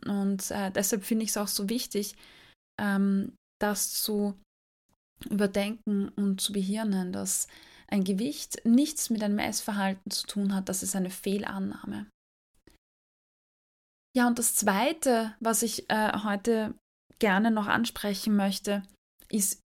Und 0.06 0.50
äh, 0.52 0.72
deshalb 0.72 1.04
finde 1.04 1.24
ich 1.24 1.32
es 1.32 1.38
auch 1.38 1.48
so 1.48 1.70
wichtig, 1.70 2.16
ähm, 2.80 3.36
das 3.62 3.92
zu 3.94 4.40
überdenken 5.30 6.10
und 6.10 6.42
zu 6.42 6.52
behirnen, 6.52 7.14
dass 7.14 7.48
ein 7.88 8.04
Gewicht 8.04 8.66
nichts 8.66 9.10
mit 9.10 9.24
einem 9.24 9.40
Essverhalten 9.40 10.10
zu 10.10 10.26
tun 10.26 10.56
hat, 10.56 10.68
das 10.68 10.84
ist 10.84 10.96
eine 10.96 11.12
Fehlannahme. 11.12 12.08
Ja, 14.16 14.28
und 14.28 14.40
das 14.40 14.56
Zweite, 14.56 15.36
was 15.40 15.64
ich 15.64 15.90
äh, 15.90 16.24
heute 16.24 16.76
gerne 17.20 17.52
noch 17.52 17.68
ansprechen 17.68 18.36
möchte, 18.36 18.84
ist 19.30 19.62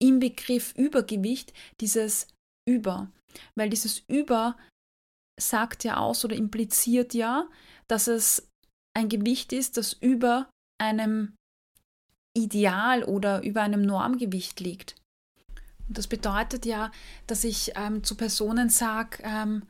im 0.00 0.20
Begriff 0.20 0.74
Übergewicht 0.76 1.52
dieses 1.80 2.28
Über. 2.68 3.10
Weil 3.54 3.70
dieses 3.70 4.02
Über 4.08 4.56
sagt 5.40 5.84
ja 5.84 5.96
aus 5.96 6.24
oder 6.24 6.36
impliziert 6.36 7.14
ja, 7.14 7.48
dass 7.88 8.08
es 8.08 8.48
ein 8.96 9.08
Gewicht 9.08 9.52
ist, 9.52 9.76
das 9.76 9.92
über 9.92 10.50
einem 10.80 11.34
Ideal 12.36 13.04
oder 13.04 13.42
über 13.42 13.62
einem 13.62 13.82
Normgewicht 13.82 14.60
liegt. 14.60 14.96
Und 15.88 15.96
das 15.96 16.06
bedeutet 16.06 16.66
ja, 16.66 16.92
dass 17.26 17.44
ich 17.44 17.72
ähm, 17.76 18.04
zu 18.04 18.16
Personen 18.16 18.68
sage, 18.68 19.22
ähm, 19.22 19.66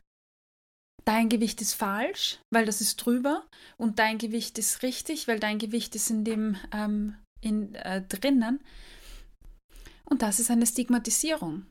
dein 1.05 1.29
Gewicht 1.29 1.61
ist 1.61 1.75
falsch, 1.75 2.41
weil 2.53 2.67
das 2.67 2.81
ist 2.81 2.97
drüber, 2.97 3.47
und 3.77 3.99
dein 3.99 4.19
Gewicht 4.19 4.59
ist 4.59 4.83
richtig, 4.83 5.29
weil 5.29 5.39
dein 5.39 5.59
Gewicht 5.59 5.95
ist 5.95 6.11
in 6.11 6.25
dem 6.25 6.57
ähm, 6.73 7.17
in, 7.41 7.75
äh, 7.77 8.03
drinnen. 8.03 8.61
Und 10.05 10.23
das 10.23 10.41
ist 10.41 10.51
eine 10.51 10.67
Stigmatisierung. 10.67 11.67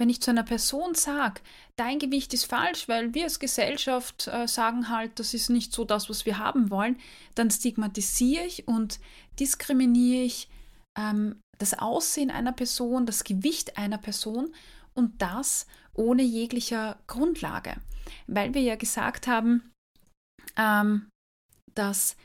Wenn 0.00 0.10
ich 0.10 0.20
zu 0.20 0.30
einer 0.30 0.44
Person 0.44 0.94
sage, 0.94 1.40
dein 1.76 1.98
Gewicht 1.98 2.32
ist 2.32 2.44
falsch, 2.44 2.88
weil 2.88 3.14
wir 3.14 3.24
als 3.24 3.40
Gesellschaft 3.40 4.28
äh, 4.28 4.46
sagen 4.46 4.88
halt, 4.88 5.18
das 5.18 5.34
ist 5.34 5.50
nicht 5.50 5.72
so 5.72 5.84
das, 5.84 6.08
was 6.08 6.24
wir 6.24 6.38
haben 6.38 6.70
wollen, 6.70 6.98
dann 7.34 7.50
stigmatisiere 7.50 8.44
ich 8.44 8.68
und 8.68 9.00
diskriminiere 9.40 10.24
ich 10.24 10.48
ähm, 10.96 11.40
das 11.58 11.76
Aussehen 11.76 12.30
einer 12.30 12.52
Person, 12.52 13.06
das 13.06 13.24
Gewicht 13.24 13.76
einer 13.76 13.98
Person 13.98 14.54
und 14.94 15.20
das 15.20 15.66
ohne 15.94 16.22
jeglicher 16.22 17.00
Grundlage, 17.08 17.76
weil 18.28 18.54
wir 18.54 18.62
ja 18.62 18.76
gesagt 18.76 19.26
haben, 19.26 19.72
ähm, 20.56 21.08
dass 21.74 22.16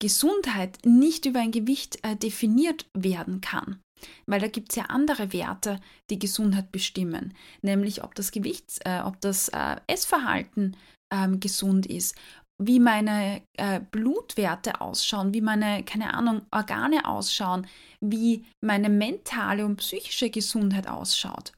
Gesundheit 0.00 0.78
nicht 0.84 1.24
über 1.24 1.40
ein 1.40 1.50
Gewicht 1.50 2.04
äh, 2.04 2.14
definiert 2.14 2.86
werden 2.94 3.40
kann. 3.40 3.80
Weil 4.26 4.40
da 4.40 4.48
gibt 4.48 4.70
es 4.70 4.76
ja 4.76 4.84
andere 4.84 5.32
Werte, 5.32 5.80
die 6.10 6.18
Gesundheit 6.18 6.72
bestimmen, 6.72 7.34
nämlich 7.62 8.02
ob 8.04 8.14
das 8.14 8.30
Gewicht, 8.30 8.80
äh, 8.84 9.00
ob 9.00 9.20
das 9.20 9.48
äh, 9.48 9.76
Essverhalten 9.86 10.76
ähm, 11.12 11.40
gesund 11.40 11.86
ist, 11.86 12.14
wie 12.60 12.80
meine 12.80 13.42
äh, 13.56 13.80
Blutwerte 13.80 14.80
ausschauen, 14.80 15.32
wie 15.32 15.40
meine, 15.40 15.84
keine 15.84 16.12
Ahnung, 16.14 16.42
Organe 16.50 17.06
ausschauen, 17.06 17.66
wie 18.00 18.44
meine 18.60 18.88
mentale 18.88 19.64
und 19.64 19.76
psychische 19.76 20.30
Gesundheit 20.30 20.88
ausschaut. 20.88 21.52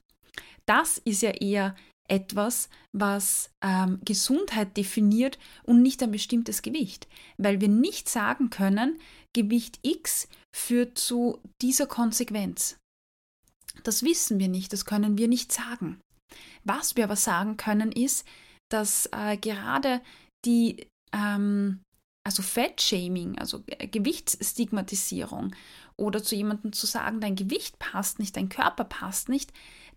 Das 0.67 0.99
ist 0.99 1.23
ja 1.23 1.31
eher 1.31 1.75
etwas, 2.11 2.69
was 2.93 3.51
ähm, 3.63 4.01
Gesundheit 4.05 4.77
definiert 4.77 5.39
und 5.63 5.81
nicht 5.81 6.03
ein 6.03 6.11
bestimmtes 6.11 6.61
Gewicht, 6.61 7.07
weil 7.39 7.61
wir 7.61 7.69
nicht 7.69 8.09
sagen 8.09 8.51
können, 8.51 8.99
Gewicht 9.33 9.79
X 9.83 10.29
führt 10.55 10.99
zu 10.99 11.41
dieser 11.63 11.87
Konsequenz. 11.87 12.77
Das 13.85 14.03
wissen 14.03 14.39
wir 14.39 14.49
nicht, 14.49 14.73
das 14.73 14.85
können 14.85 15.17
wir 15.17 15.29
nicht 15.29 15.53
sagen. 15.53 16.01
Was 16.65 16.97
wir 16.97 17.05
aber 17.05 17.17
sagen 17.17 17.57
können, 17.57 17.93
ist, 17.93 18.27
dass 18.71 19.09
äh, 19.13 19.37
gerade 19.37 20.01
die, 20.45 20.87
ähm, 21.13 21.81
also 22.27 22.43
Fettshaming, 22.43 23.39
also 23.39 23.63
Gewichtsstigmatisierung 23.91 25.55
oder 25.97 26.23
zu 26.23 26.35
jemandem 26.35 26.73
zu 26.73 26.87
sagen, 26.87 27.21
dein 27.21 27.37
Gewicht 27.37 27.79
passt 27.79 28.19
nicht, 28.19 28.37
dein 28.37 28.49
Körper 28.49 28.85
passt 28.85 29.29
nicht, 29.29 29.53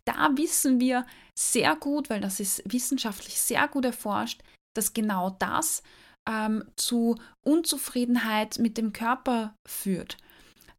da 0.05 0.31
wissen 0.35 0.79
wir 0.79 1.05
sehr 1.37 1.75
gut, 1.75 2.09
weil 2.09 2.21
das 2.21 2.39
ist 2.39 2.61
wissenschaftlich 2.65 3.39
sehr 3.39 3.67
gut 3.67 3.85
erforscht, 3.85 4.41
dass 4.75 4.93
genau 4.93 5.31
das 5.39 5.83
ähm, 6.27 6.63
zu 6.75 7.15
Unzufriedenheit 7.45 8.59
mit 8.59 8.77
dem 8.77 8.93
Körper 8.93 9.55
führt. 9.67 10.17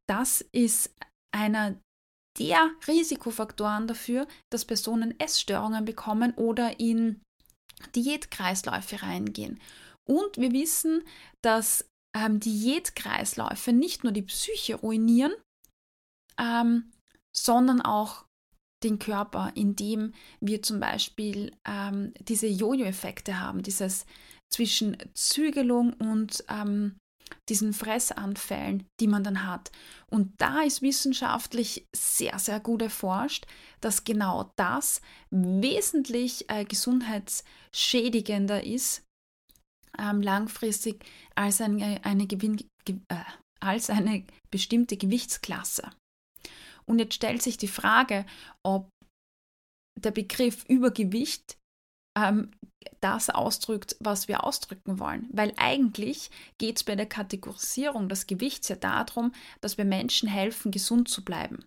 Das 0.09 0.43
ist 0.53 0.95
einer 1.35 1.81
der 2.39 2.71
Risikofaktoren 2.87 3.87
dafür, 3.87 4.27
dass 4.51 4.65
Personen 4.65 5.19
Essstörungen 5.21 5.85
bekommen 5.85 6.35
oder 6.35 6.81
in 6.81 7.23
Diätkreisläufe 7.95 9.03
reingehen. 9.03 9.61
Und 10.07 10.37
wir 10.37 10.53
wissen, 10.53 11.03
dass 11.43 11.89
ähm, 12.15 12.41
Diätkreisläufe 12.41 13.73
nicht 13.73 14.05
nur 14.05 14.13
die 14.13 14.23
Psyche 14.23 14.77
ruinieren, 14.77 15.33
ähm, 16.39 16.93
sondern 17.35 17.81
auch 17.81 18.25
den 18.83 18.99
Körper, 18.99 19.53
indem 19.55 20.13
wir 20.41 20.63
zum 20.63 20.79
Beispiel 20.79 21.53
ähm, 21.67 22.13
diese 22.21 22.47
Jojo-Effekte 22.47 23.41
haben, 23.41 23.63
dieses 23.63 24.05
zwischen 24.53 24.97
Zügelung 25.15 25.95
und 25.95 26.45
ähm, 26.49 26.97
diesen 27.49 27.73
Fressanfällen, 27.73 28.87
die 29.01 29.07
man 29.07 29.25
dann 29.25 29.47
hat. 29.47 29.71
Und 30.11 30.33
da 30.39 30.63
ist 30.63 30.83
wissenschaftlich 30.83 31.87
sehr, 31.95 32.39
sehr 32.39 32.61
gut 32.61 32.83
erforscht, 32.83 33.47
dass 33.81 34.05
genau 34.05 34.53
das 34.57 35.01
wesentlich 35.31 36.49
äh, 36.51 36.65
gesundheitsschädigender 36.65 38.65
ist, 38.65 39.03
ähm, 39.99 40.23
langfristig 40.23 41.05
als 41.35 41.61
eine, 41.61 42.05
eine, 42.05 42.27
Gewinn, 42.27 42.57
ge, 42.85 42.97
äh, 43.09 43.17
als 43.61 43.91
eine 43.91 44.25
bestimmte 44.51 44.97
Gewichtsklasse. 44.97 45.91
Und 46.87 46.99
jetzt 46.99 47.15
stellt 47.15 47.43
sich 47.43 47.57
die 47.57 47.69
Frage, 47.69 48.27
ob 48.63 48.89
der 49.99 50.11
Begriff 50.11 50.65
Übergewicht 50.69 51.57
ähm, 52.17 52.51
das 53.01 53.31
ausdrückt, 53.31 53.97
was 54.01 54.29
wir 54.29 54.45
ausdrücken 54.45 54.99
wollen. 54.99 55.29
Weil 55.33 55.53
eigentlich 55.57 56.31
geht 56.59 56.77
es 56.77 56.85
bei 56.85 56.97
der 56.97 57.07
Kategorisierung 57.07 58.09
des 58.09 58.27
Gewichts 58.27 58.69
ja 58.69 58.77
darum, 58.77 59.33
dass 59.61 59.79
wir 59.79 59.85
Menschen 59.85 60.29
helfen, 60.29 60.71
gesund 60.71 61.09
zu 61.09 61.25
bleiben. 61.25 61.65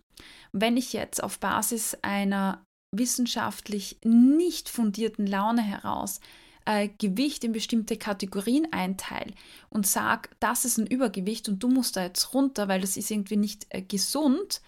Und 0.52 0.62
wenn 0.62 0.76
ich 0.76 0.92
jetzt 0.92 1.22
auf 1.22 1.38
Basis 1.38 1.96
einer 2.02 2.64
wissenschaftlich 2.94 3.98
nicht 4.02 4.68
fundierten 4.68 5.26
Laune 5.26 5.62
heraus 5.62 6.20
äh, 6.64 6.88
Gewicht 6.98 7.44
in 7.44 7.52
bestimmte 7.52 7.96
Kategorien 7.96 8.72
einteile 8.72 9.32
und 9.70 9.86
sage, 9.86 10.30
das 10.40 10.64
ist 10.64 10.78
ein 10.78 10.86
Übergewicht 10.86 11.48
und 11.48 11.62
du 11.62 11.68
musst 11.68 11.96
da 11.96 12.02
jetzt 12.02 12.34
runter, 12.34 12.68
weil 12.68 12.80
das 12.80 12.96
ist 12.96 13.10
irgendwie 13.10 13.36
nicht 13.36 13.66
äh, 13.70 13.82
gesund, 13.82 14.62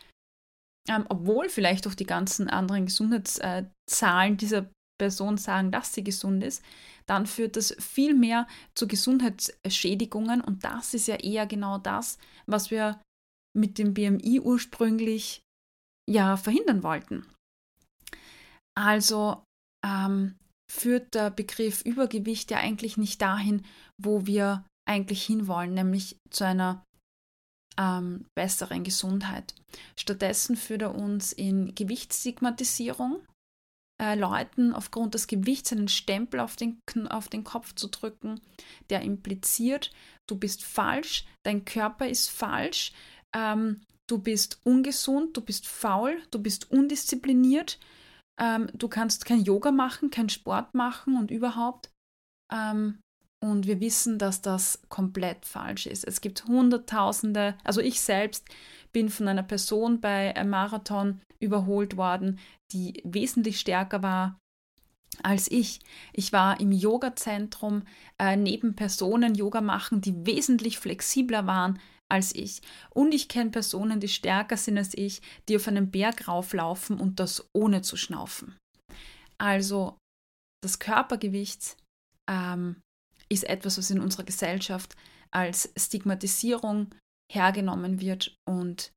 ähm, 0.88 1.06
obwohl 1.08 1.48
vielleicht 1.48 1.86
auch 1.86 1.94
die 1.94 2.06
ganzen 2.06 2.48
anderen 2.48 2.86
Gesundheitszahlen 2.86 4.36
dieser 4.36 4.70
Person 5.00 5.38
sagen, 5.38 5.72
dass 5.72 5.94
sie 5.94 6.04
gesund 6.04 6.44
ist, 6.44 6.62
dann 7.06 7.26
führt 7.26 7.56
das 7.56 7.74
viel 7.80 8.14
mehr 8.14 8.46
zu 8.74 8.86
Gesundheitsschädigungen 8.86 10.42
und 10.42 10.62
das 10.62 10.92
ist 10.92 11.08
ja 11.08 11.16
eher 11.16 11.46
genau 11.46 11.78
das, 11.78 12.18
was 12.46 12.70
wir 12.70 13.00
mit 13.56 13.78
dem 13.78 13.94
BMI 13.94 14.40
ursprünglich 14.40 15.40
ja 16.08 16.36
verhindern 16.36 16.82
wollten. 16.82 17.26
Also 18.78 19.42
ähm, 19.84 20.36
führt 20.70 21.14
der 21.14 21.30
Begriff 21.30 21.82
Übergewicht 21.82 22.50
ja 22.50 22.58
eigentlich 22.58 22.98
nicht 22.98 23.22
dahin, 23.22 23.64
wo 23.96 24.26
wir 24.26 24.66
eigentlich 24.86 25.24
hinwollen, 25.24 25.72
nämlich 25.72 26.16
zu 26.30 26.44
einer 26.44 26.84
ähm, 27.78 28.26
besseren 28.36 28.84
Gesundheit. 28.84 29.54
Stattdessen 29.98 30.56
führt 30.56 30.82
er 30.82 30.94
uns 30.94 31.32
in 31.32 31.74
Gewichtsstigmatisierung, 31.74 33.20
äh, 34.00 34.14
Leuten 34.14 34.72
aufgrund 34.72 35.14
des 35.14 35.26
Gewichts 35.26 35.72
einen 35.72 35.88
Stempel 35.88 36.40
auf 36.40 36.56
den, 36.56 36.80
auf 37.08 37.28
den 37.28 37.44
Kopf 37.44 37.74
zu 37.74 37.88
drücken, 37.88 38.40
der 38.88 39.02
impliziert, 39.02 39.90
du 40.28 40.36
bist 40.36 40.64
falsch, 40.64 41.26
dein 41.44 41.64
Körper 41.64 42.08
ist 42.08 42.30
falsch, 42.30 42.92
ähm, 43.34 43.82
du 44.08 44.18
bist 44.18 44.60
ungesund, 44.64 45.36
du 45.36 45.42
bist 45.42 45.68
faul, 45.68 46.20
du 46.30 46.40
bist 46.40 46.70
undiszipliniert, 46.70 47.78
ähm, 48.40 48.68
du 48.72 48.88
kannst 48.88 49.26
kein 49.26 49.44
Yoga 49.44 49.70
machen, 49.70 50.10
kein 50.10 50.30
Sport 50.30 50.74
machen 50.74 51.16
und 51.16 51.30
überhaupt. 51.30 51.90
Ähm, 52.52 53.00
und 53.42 53.66
wir 53.66 53.80
wissen, 53.80 54.18
dass 54.18 54.42
das 54.42 54.82
komplett 54.88 55.46
falsch 55.46 55.86
ist. 55.86 56.04
Es 56.04 56.20
gibt 56.20 56.44
Hunderttausende, 56.44 57.56
also 57.64 57.80
ich 57.80 58.00
selbst 58.00 58.46
bin 58.92 59.08
von 59.08 59.28
einer 59.28 59.42
Person 59.42 60.00
bei 60.00 60.34
einem 60.36 60.50
Marathon 60.50 61.20
überholt 61.38 61.96
worden, 61.96 62.38
die 62.72 63.00
wesentlich 63.04 63.60
stärker 63.60 64.02
war 64.02 64.38
als 65.22 65.50
ich. 65.50 65.80
Ich 66.12 66.32
war 66.32 66.60
im 66.60 66.72
Yoga-Zentrum 66.72 67.82
äh, 68.18 68.36
neben 68.36 68.76
Personen 68.76 69.34
Yoga 69.34 69.60
machen, 69.60 70.00
die 70.00 70.26
wesentlich 70.26 70.78
flexibler 70.78 71.46
waren 71.46 71.78
als 72.08 72.34
ich. 72.34 72.62
Und 72.90 73.12
ich 73.12 73.28
kenne 73.28 73.50
Personen, 73.50 74.00
die 74.00 74.08
stärker 74.08 74.56
sind 74.56 74.78
als 74.78 74.94
ich, 74.94 75.22
die 75.48 75.56
auf 75.56 75.68
einen 75.68 75.90
Berg 75.90 76.28
rauflaufen 76.28 76.98
und 76.98 77.20
das 77.20 77.48
ohne 77.54 77.82
zu 77.82 77.96
schnaufen. 77.96 78.56
Also 79.38 79.96
das 80.62 80.78
Körpergewicht 80.78 81.76
ähm, 82.30 82.80
ist 83.28 83.44
etwas, 83.44 83.78
was 83.78 83.90
in 83.90 84.00
unserer 84.00 84.24
Gesellschaft 84.24 84.96
als 85.30 85.72
Stigmatisierung 85.76 86.94
hergenommen 87.30 88.00
wird 88.00 88.34
und 88.48 88.92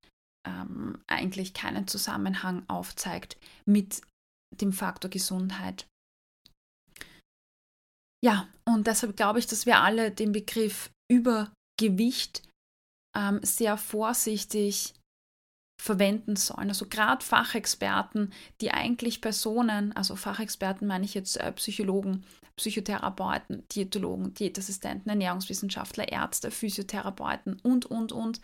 ähm, 0.48 1.02
eigentlich 1.08 1.54
keinen 1.54 1.88
Zusammenhang 1.88 2.68
aufzeigt 2.68 3.38
mit 3.66 4.02
dem 4.62 4.74
Faktor 4.74 5.10
Gesundheit. 5.10 5.88
Ja, 8.24 8.48
und 8.66 8.88
deshalb 8.88 9.18
glaube 9.18 9.40
ich, 9.40 9.48
dass 9.48 9.66
wir 9.66 9.82
alle 9.82 10.12
den 10.12 10.32
Begriff 10.32 10.90
Übergewicht 11.12 12.44
ähm, 13.16 13.40
sehr 13.44 13.78
vorsichtig 13.78 14.94
verwenden 15.82 16.38
sollen. 16.38 16.70
Also 16.70 16.88
gerade 16.88 17.24
Fachexperten, 17.24 18.32
die 18.62 18.72
eigentlich 18.72 19.20
Personen, 19.20 19.92
also 19.94 20.16
Fachexperten 20.16 20.88
meine 20.88 21.04
ich 21.04 21.14
jetzt 21.14 21.38
äh, 21.38 21.52
Psychologen, 21.52 22.26
Psychotherapeuten, 22.58 23.68
Diätologen, 23.70 24.34
Diätassistenten, 24.34 25.10
Ernährungswissenschaftler, 25.10 26.12
Ärzte, 26.12 26.52
Physiotherapeuten 26.52 27.60
und, 27.62 27.86
und, 27.86 28.12
und. 28.12 28.42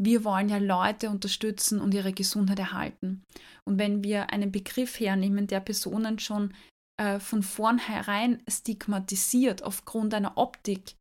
Wir 0.00 0.24
wollen 0.24 0.48
ja 0.48 0.58
Leute 0.58 1.08
unterstützen 1.08 1.80
und 1.80 1.94
ihre 1.94 2.12
Gesundheit 2.12 2.58
erhalten. 2.58 3.22
Und 3.64 3.78
wenn 3.78 4.02
wir 4.02 4.30
einen 4.30 4.50
Begriff 4.50 4.98
hernehmen, 4.98 5.46
der 5.46 5.60
Personen 5.60 6.18
schon 6.18 6.52
äh, 7.00 7.20
von 7.20 7.42
vornherein 7.42 8.42
stigmatisiert 8.48 9.62
aufgrund 9.62 10.14
einer 10.14 10.36
Optik 10.36 10.96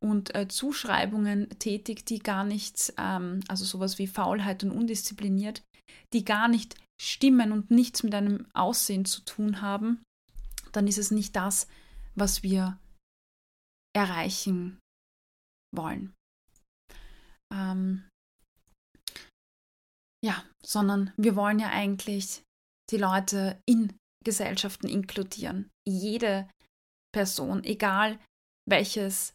und 0.00 0.34
äh, 0.34 0.48
Zuschreibungen 0.48 1.48
tätigt, 1.58 2.10
die 2.10 2.18
gar 2.18 2.44
nichts, 2.44 2.92
ähm, 2.98 3.40
also 3.48 3.64
sowas 3.64 3.98
wie 3.98 4.08
Faulheit 4.08 4.64
und 4.64 4.72
undiszipliniert, 4.72 5.62
die 6.12 6.24
gar 6.24 6.48
nicht 6.48 6.76
stimmen 7.00 7.52
und 7.52 7.70
nichts 7.70 8.02
mit 8.02 8.14
einem 8.14 8.46
Aussehen 8.52 9.04
zu 9.04 9.24
tun 9.24 9.60
haben, 9.60 10.02
dann 10.74 10.86
ist 10.86 10.98
es 10.98 11.10
nicht 11.10 11.36
das, 11.36 11.66
was 12.14 12.42
wir 12.42 12.78
erreichen 13.96 14.80
wollen. 15.74 16.14
Ähm, 17.52 18.08
ja, 20.24 20.44
sondern 20.64 21.12
wir 21.16 21.36
wollen 21.36 21.58
ja 21.58 21.68
eigentlich 21.68 22.42
die 22.90 22.96
Leute 22.96 23.60
in 23.66 23.96
Gesellschaften 24.24 24.88
inkludieren. 24.88 25.70
Jede 25.86 26.48
Person, 27.12 27.62
egal 27.62 28.18
welches, 28.68 29.34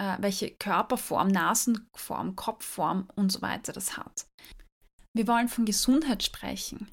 äh, 0.00 0.16
welche 0.20 0.54
Körperform, 0.54 1.28
Nasenform, 1.28 2.36
Kopfform 2.36 3.08
und 3.16 3.32
so 3.32 3.42
weiter 3.42 3.72
das 3.72 3.96
hat. 3.96 4.26
Wir 5.14 5.26
wollen 5.26 5.48
von 5.48 5.64
Gesundheit 5.64 6.22
sprechen. 6.22 6.90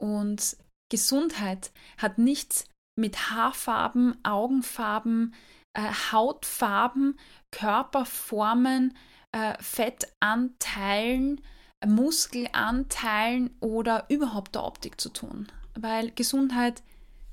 Und 0.00 0.56
Gesundheit 0.90 1.72
hat 1.98 2.18
nichts 2.18 2.66
mit 2.96 3.30
Haarfarben, 3.30 4.18
Augenfarben, 4.24 5.34
äh, 5.74 5.92
Hautfarben, 6.12 7.18
Körperformen, 7.50 8.96
äh, 9.32 9.60
Fettanteilen, 9.62 11.40
Muskelanteilen 11.86 13.54
oder 13.60 14.06
überhaupt 14.08 14.54
der 14.54 14.64
Optik 14.64 15.00
zu 15.00 15.10
tun. 15.10 15.46
Weil 15.74 16.10
Gesundheit 16.12 16.82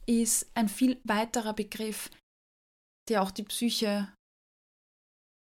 ist 0.05 0.51
ein 0.53 0.67
viel 0.67 0.99
weiterer 1.05 1.53
Begriff, 1.53 2.09
der 3.09 3.21
auch 3.21 3.31
die 3.31 3.43
Psyche 3.43 4.13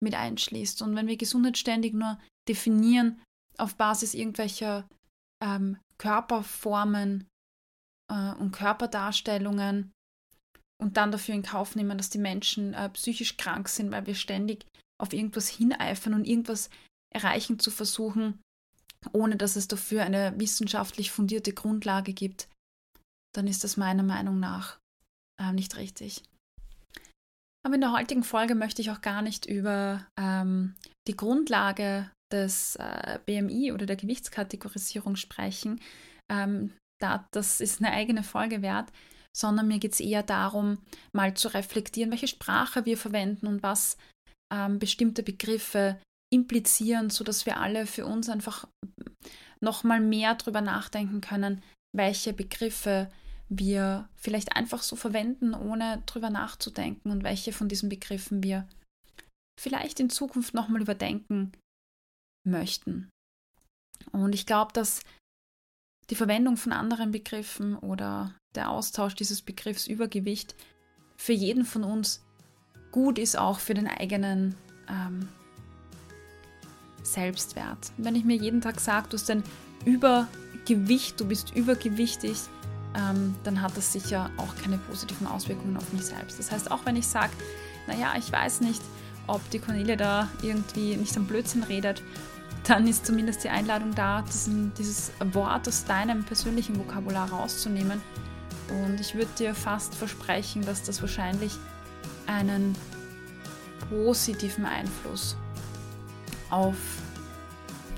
mit 0.02 0.14
einschließt. 0.14 0.82
Und 0.82 0.96
wenn 0.96 1.06
wir 1.06 1.16
Gesundheit 1.16 1.58
ständig 1.58 1.94
nur 1.94 2.18
definieren 2.48 3.22
auf 3.56 3.76
Basis 3.76 4.14
irgendwelcher 4.14 4.88
ähm, 5.42 5.78
Körperformen 5.98 7.28
äh, 8.10 8.32
und 8.34 8.52
Körperdarstellungen 8.52 9.92
und 10.80 10.96
dann 10.96 11.12
dafür 11.12 11.34
in 11.34 11.42
Kauf 11.42 11.74
nehmen, 11.74 11.98
dass 11.98 12.10
die 12.10 12.18
Menschen 12.18 12.74
äh, 12.74 12.88
psychisch 12.90 13.36
krank 13.36 13.68
sind, 13.68 13.90
weil 13.90 14.06
wir 14.06 14.14
ständig 14.14 14.66
auf 15.00 15.12
irgendwas 15.12 15.48
hineifern 15.48 16.14
und 16.14 16.24
irgendwas 16.24 16.70
erreichen 17.14 17.58
zu 17.58 17.70
versuchen, 17.70 18.40
ohne 19.12 19.36
dass 19.36 19.56
es 19.56 19.68
dafür 19.68 20.04
eine 20.04 20.38
wissenschaftlich 20.38 21.10
fundierte 21.10 21.52
Grundlage 21.52 22.12
gibt, 22.12 22.48
dann 23.34 23.46
ist 23.46 23.64
das 23.64 23.76
meiner 23.76 24.02
Meinung 24.02 24.40
nach 24.40 24.78
äh, 25.40 25.52
nicht 25.52 25.76
richtig. 25.76 26.22
Aber 27.64 27.74
in 27.74 27.80
der 27.80 27.92
heutigen 27.92 28.24
Folge 28.24 28.54
möchte 28.54 28.82
ich 28.82 28.90
auch 28.90 29.00
gar 29.00 29.22
nicht 29.22 29.46
über 29.46 30.06
ähm, 30.18 30.74
die 31.06 31.16
Grundlage 31.16 32.10
des 32.32 32.76
äh, 32.76 33.18
BMI 33.26 33.72
oder 33.72 33.86
der 33.86 33.96
Gewichtskategorisierung 33.96 35.16
sprechen. 35.16 35.80
Ähm, 36.30 36.72
da, 37.00 37.26
das 37.32 37.60
ist 37.60 37.80
eine 37.80 37.92
eigene 37.92 38.22
Folge 38.22 38.62
wert, 38.62 38.92
sondern 39.38 39.68
mir 39.68 39.78
geht 39.78 39.92
es 39.92 40.00
eher 40.00 40.22
darum, 40.22 40.78
mal 41.12 41.34
zu 41.34 41.48
reflektieren, 41.48 42.10
welche 42.10 42.28
Sprache 42.28 42.84
wir 42.86 42.98
verwenden 42.98 43.46
und 43.46 43.62
was 43.62 43.96
ähm, 44.52 44.78
bestimmte 44.78 45.22
Begriffe 45.22 46.00
implizieren, 46.32 47.10
sodass 47.10 47.46
wir 47.46 47.58
alle 47.58 47.86
für 47.86 48.04
uns 48.04 48.28
einfach 48.28 48.66
nochmal 49.60 50.00
mehr 50.00 50.34
darüber 50.34 50.60
nachdenken 50.60 51.20
können, 51.20 51.62
welche 51.96 52.32
Begriffe 52.32 53.10
wir 53.48 54.08
vielleicht 54.14 54.56
einfach 54.56 54.82
so 54.82 54.96
verwenden, 54.96 55.54
ohne 55.54 56.02
drüber 56.06 56.30
nachzudenken 56.30 57.10
und 57.10 57.22
welche 57.22 57.52
von 57.52 57.68
diesen 57.68 57.88
Begriffen 57.88 58.42
wir 58.42 58.68
vielleicht 59.58 60.00
in 60.00 60.10
Zukunft 60.10 60.52
nochmal 60.52 60.82
überdenken 60.82 61.52
möchten. 62.46 63.08
Und 64.12 64.34
ich 64.34 64.46
glaube, 64.46 64.72
dass 64.72 65.02
die 66.10 66.14
Verwendung 66.14 66.56
von 66.56 66.72
anderen 66.72 67.10
Begriffen 67.10 67.76
oder 67.76 68.34
der 68.54 68.70
Austausch 68.70 69.14
dieses 69.14 69.42
Begriffs 69.42 69.86
Übergewicht 69.86 70.54
für 71.16 71.32
jeden 71.32 71.64
von 71.64 71.84
uns 71.84 72.22
gut 72.92 73.18
ist, 73.18 73.36
auch 73.36 73.58
für 73.58 73.74
den 73.74 73.86
eigenen 73.86 74.54
ähm, 74.88 75.28
Selbstwert. 77.02 77.92
Wenn 77.96 78.14
ich 78.14 78.24
mir 78.24 78.36
jeden 78.36 78.60
Tag 78.60 78.80
sage, 78.80 79.08
du 79.10 79.16
hast 79.16 79.30
ein 79.30 79.42
Übergewicht, 79.84 81.20
du 81.20 81.26
bist 81.26 81.54
übergewichtig, 81.54 82.38
ähm, 82.94 83.34
dann 83.44 83.60
hat 83.60 83.76
das 83.76 83.92
sicher 83.92 84.30
auch 84.36 84.54
keine 84.62 84.78
positiven 84.78 85.26
Auswirkungen 85.26 85.76
auf 85.76 85.92
mich 85.92 86.04
selbst. 86.04 86.38
Das 86.38 86.50
heißt, 86.50 86.70
auch 86.70 86.84
wenn 86.84 86.96
ich 86.96 87.06
sage, 87.06 87.32
naja, 87.86 88.14
ich 88.18 88.30
weiß 88.30 88.60
nicht, 88.60 88.82
ob 89.26 89.48
die 89.50 89.58
Cornelia 89.58 89.96
da 89.96 90.28
irgendwie 90.42 90.96
nicht 90.96 91.16
am 91.16 91.26
Blödsinn 91.26 91.62
redet, 91.62 92.02
dann 92.66 92.86
ist 92.86 93.06
zumindest 93.06 93.44
die 93.44 93.48
Einladung 93.48 93.94
da, 93.94 94.22
diesen, 94.22 94.72
dieses 94.74 95.12
Wort 95.32 95.68
aus 95.68 95.84
deinem 95.84 96.24
persönlichen 96.24 96.78
Vokabular 96.78 97.30
rauszunehmen. 97.30 98.00
Und 98.70 99.00
ich 99.00 99.14
würde 99.14 99.30
dir 99.38 99.54
fast 99.54 99.94
versprechen, 99.94 100.64
dass 100.64 100.82
das 100.82 101.00
wahrscheinlich 101.00 101.52
einen 102.26 102.76
positiven 103.88 104.66
Einfluss 104.66 105.36
auf 106.50 106.76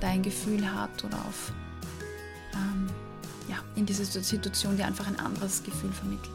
dein 0.00 0.22
Gefühl 0.22 0.72
hat 0.72 1.04
oder 1.04 1.16
auf 1.16 1.52
ähm, 2.54 2.86
ja, 3.48 3.56
in 3.74 3.86
dieser 3.86 4.04
Situation 4.04 4.76
dir 4.76 4.86
einfach 4.86 5.06
ein 5.06 5.18
anderes 5.18 5.62
Gefühl 5.62 5.92
vermittelt. 5.92 6.30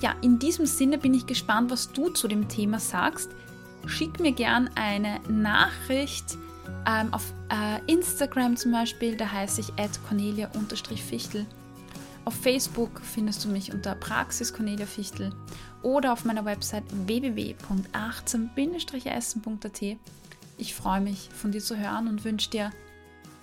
Ja, 0.00 0.14
in 0.20 0.38
diesem 0.38 0.66
Sinne 0.66 0.98
bin 0.98 1.12
ich 1.12 1.26
gespannt, 1.26 1.70
was 1.70 1.92
du 1.92 2.08
zu 2.10 2.28
dem 2.28 2.48
Thema 2.48 2.78
sagst. 2.78 3.30
Schick 3.86 4.20
mir 4.20 4.32
gern 4.32 4.70
eine 4.76 5.20
Nachricht 5.28 6.38
ähm, 6.86 7.12
auf 7.12 7.32
äh, 7.50 7.80
Instagram 7.92 8.56
zum 8.56 8.72
Beispiel, 8.72 9.16
da 9.16 9.30
heiße 9.30 9.60
ich 9.60 9.72
cornelia-fichtel. 10.08 11.46
Auf 12.28 12.34
Facebook 12.34 13.00
findest 13.00 13.46
du 13.46 13.48
mich 13.48 13.72
unter 13.72 13.94
Praxis 13.94 14.52
Cornelia 14.52 14.84
Fichtel 14.84 15.32
oder 15.82 16.12
auf 16.12 16.26
meiner 16.26 16.44
Website 16.44 16.84
www.achtsam-essen.at. 17.06 19.82
Ich 20.58 20.74
freue 20.74 21.00
mich, 21.00 21.30
von 21.32 21.52
dir 21.52 21.62
zu 21.62 21.78
hören 21.78 22.06
und 22.06 22.26
wünsche 22.26 22.50
dir 22.50 22.70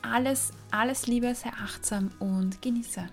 alles, 0.03 0.51
alles 0.69 1.07
Liebe, 1.07 1.33
sehr 1.33 1.53
achtsam 1.53 2.11
und 2.19 2.61
genieße. 2.61 3.07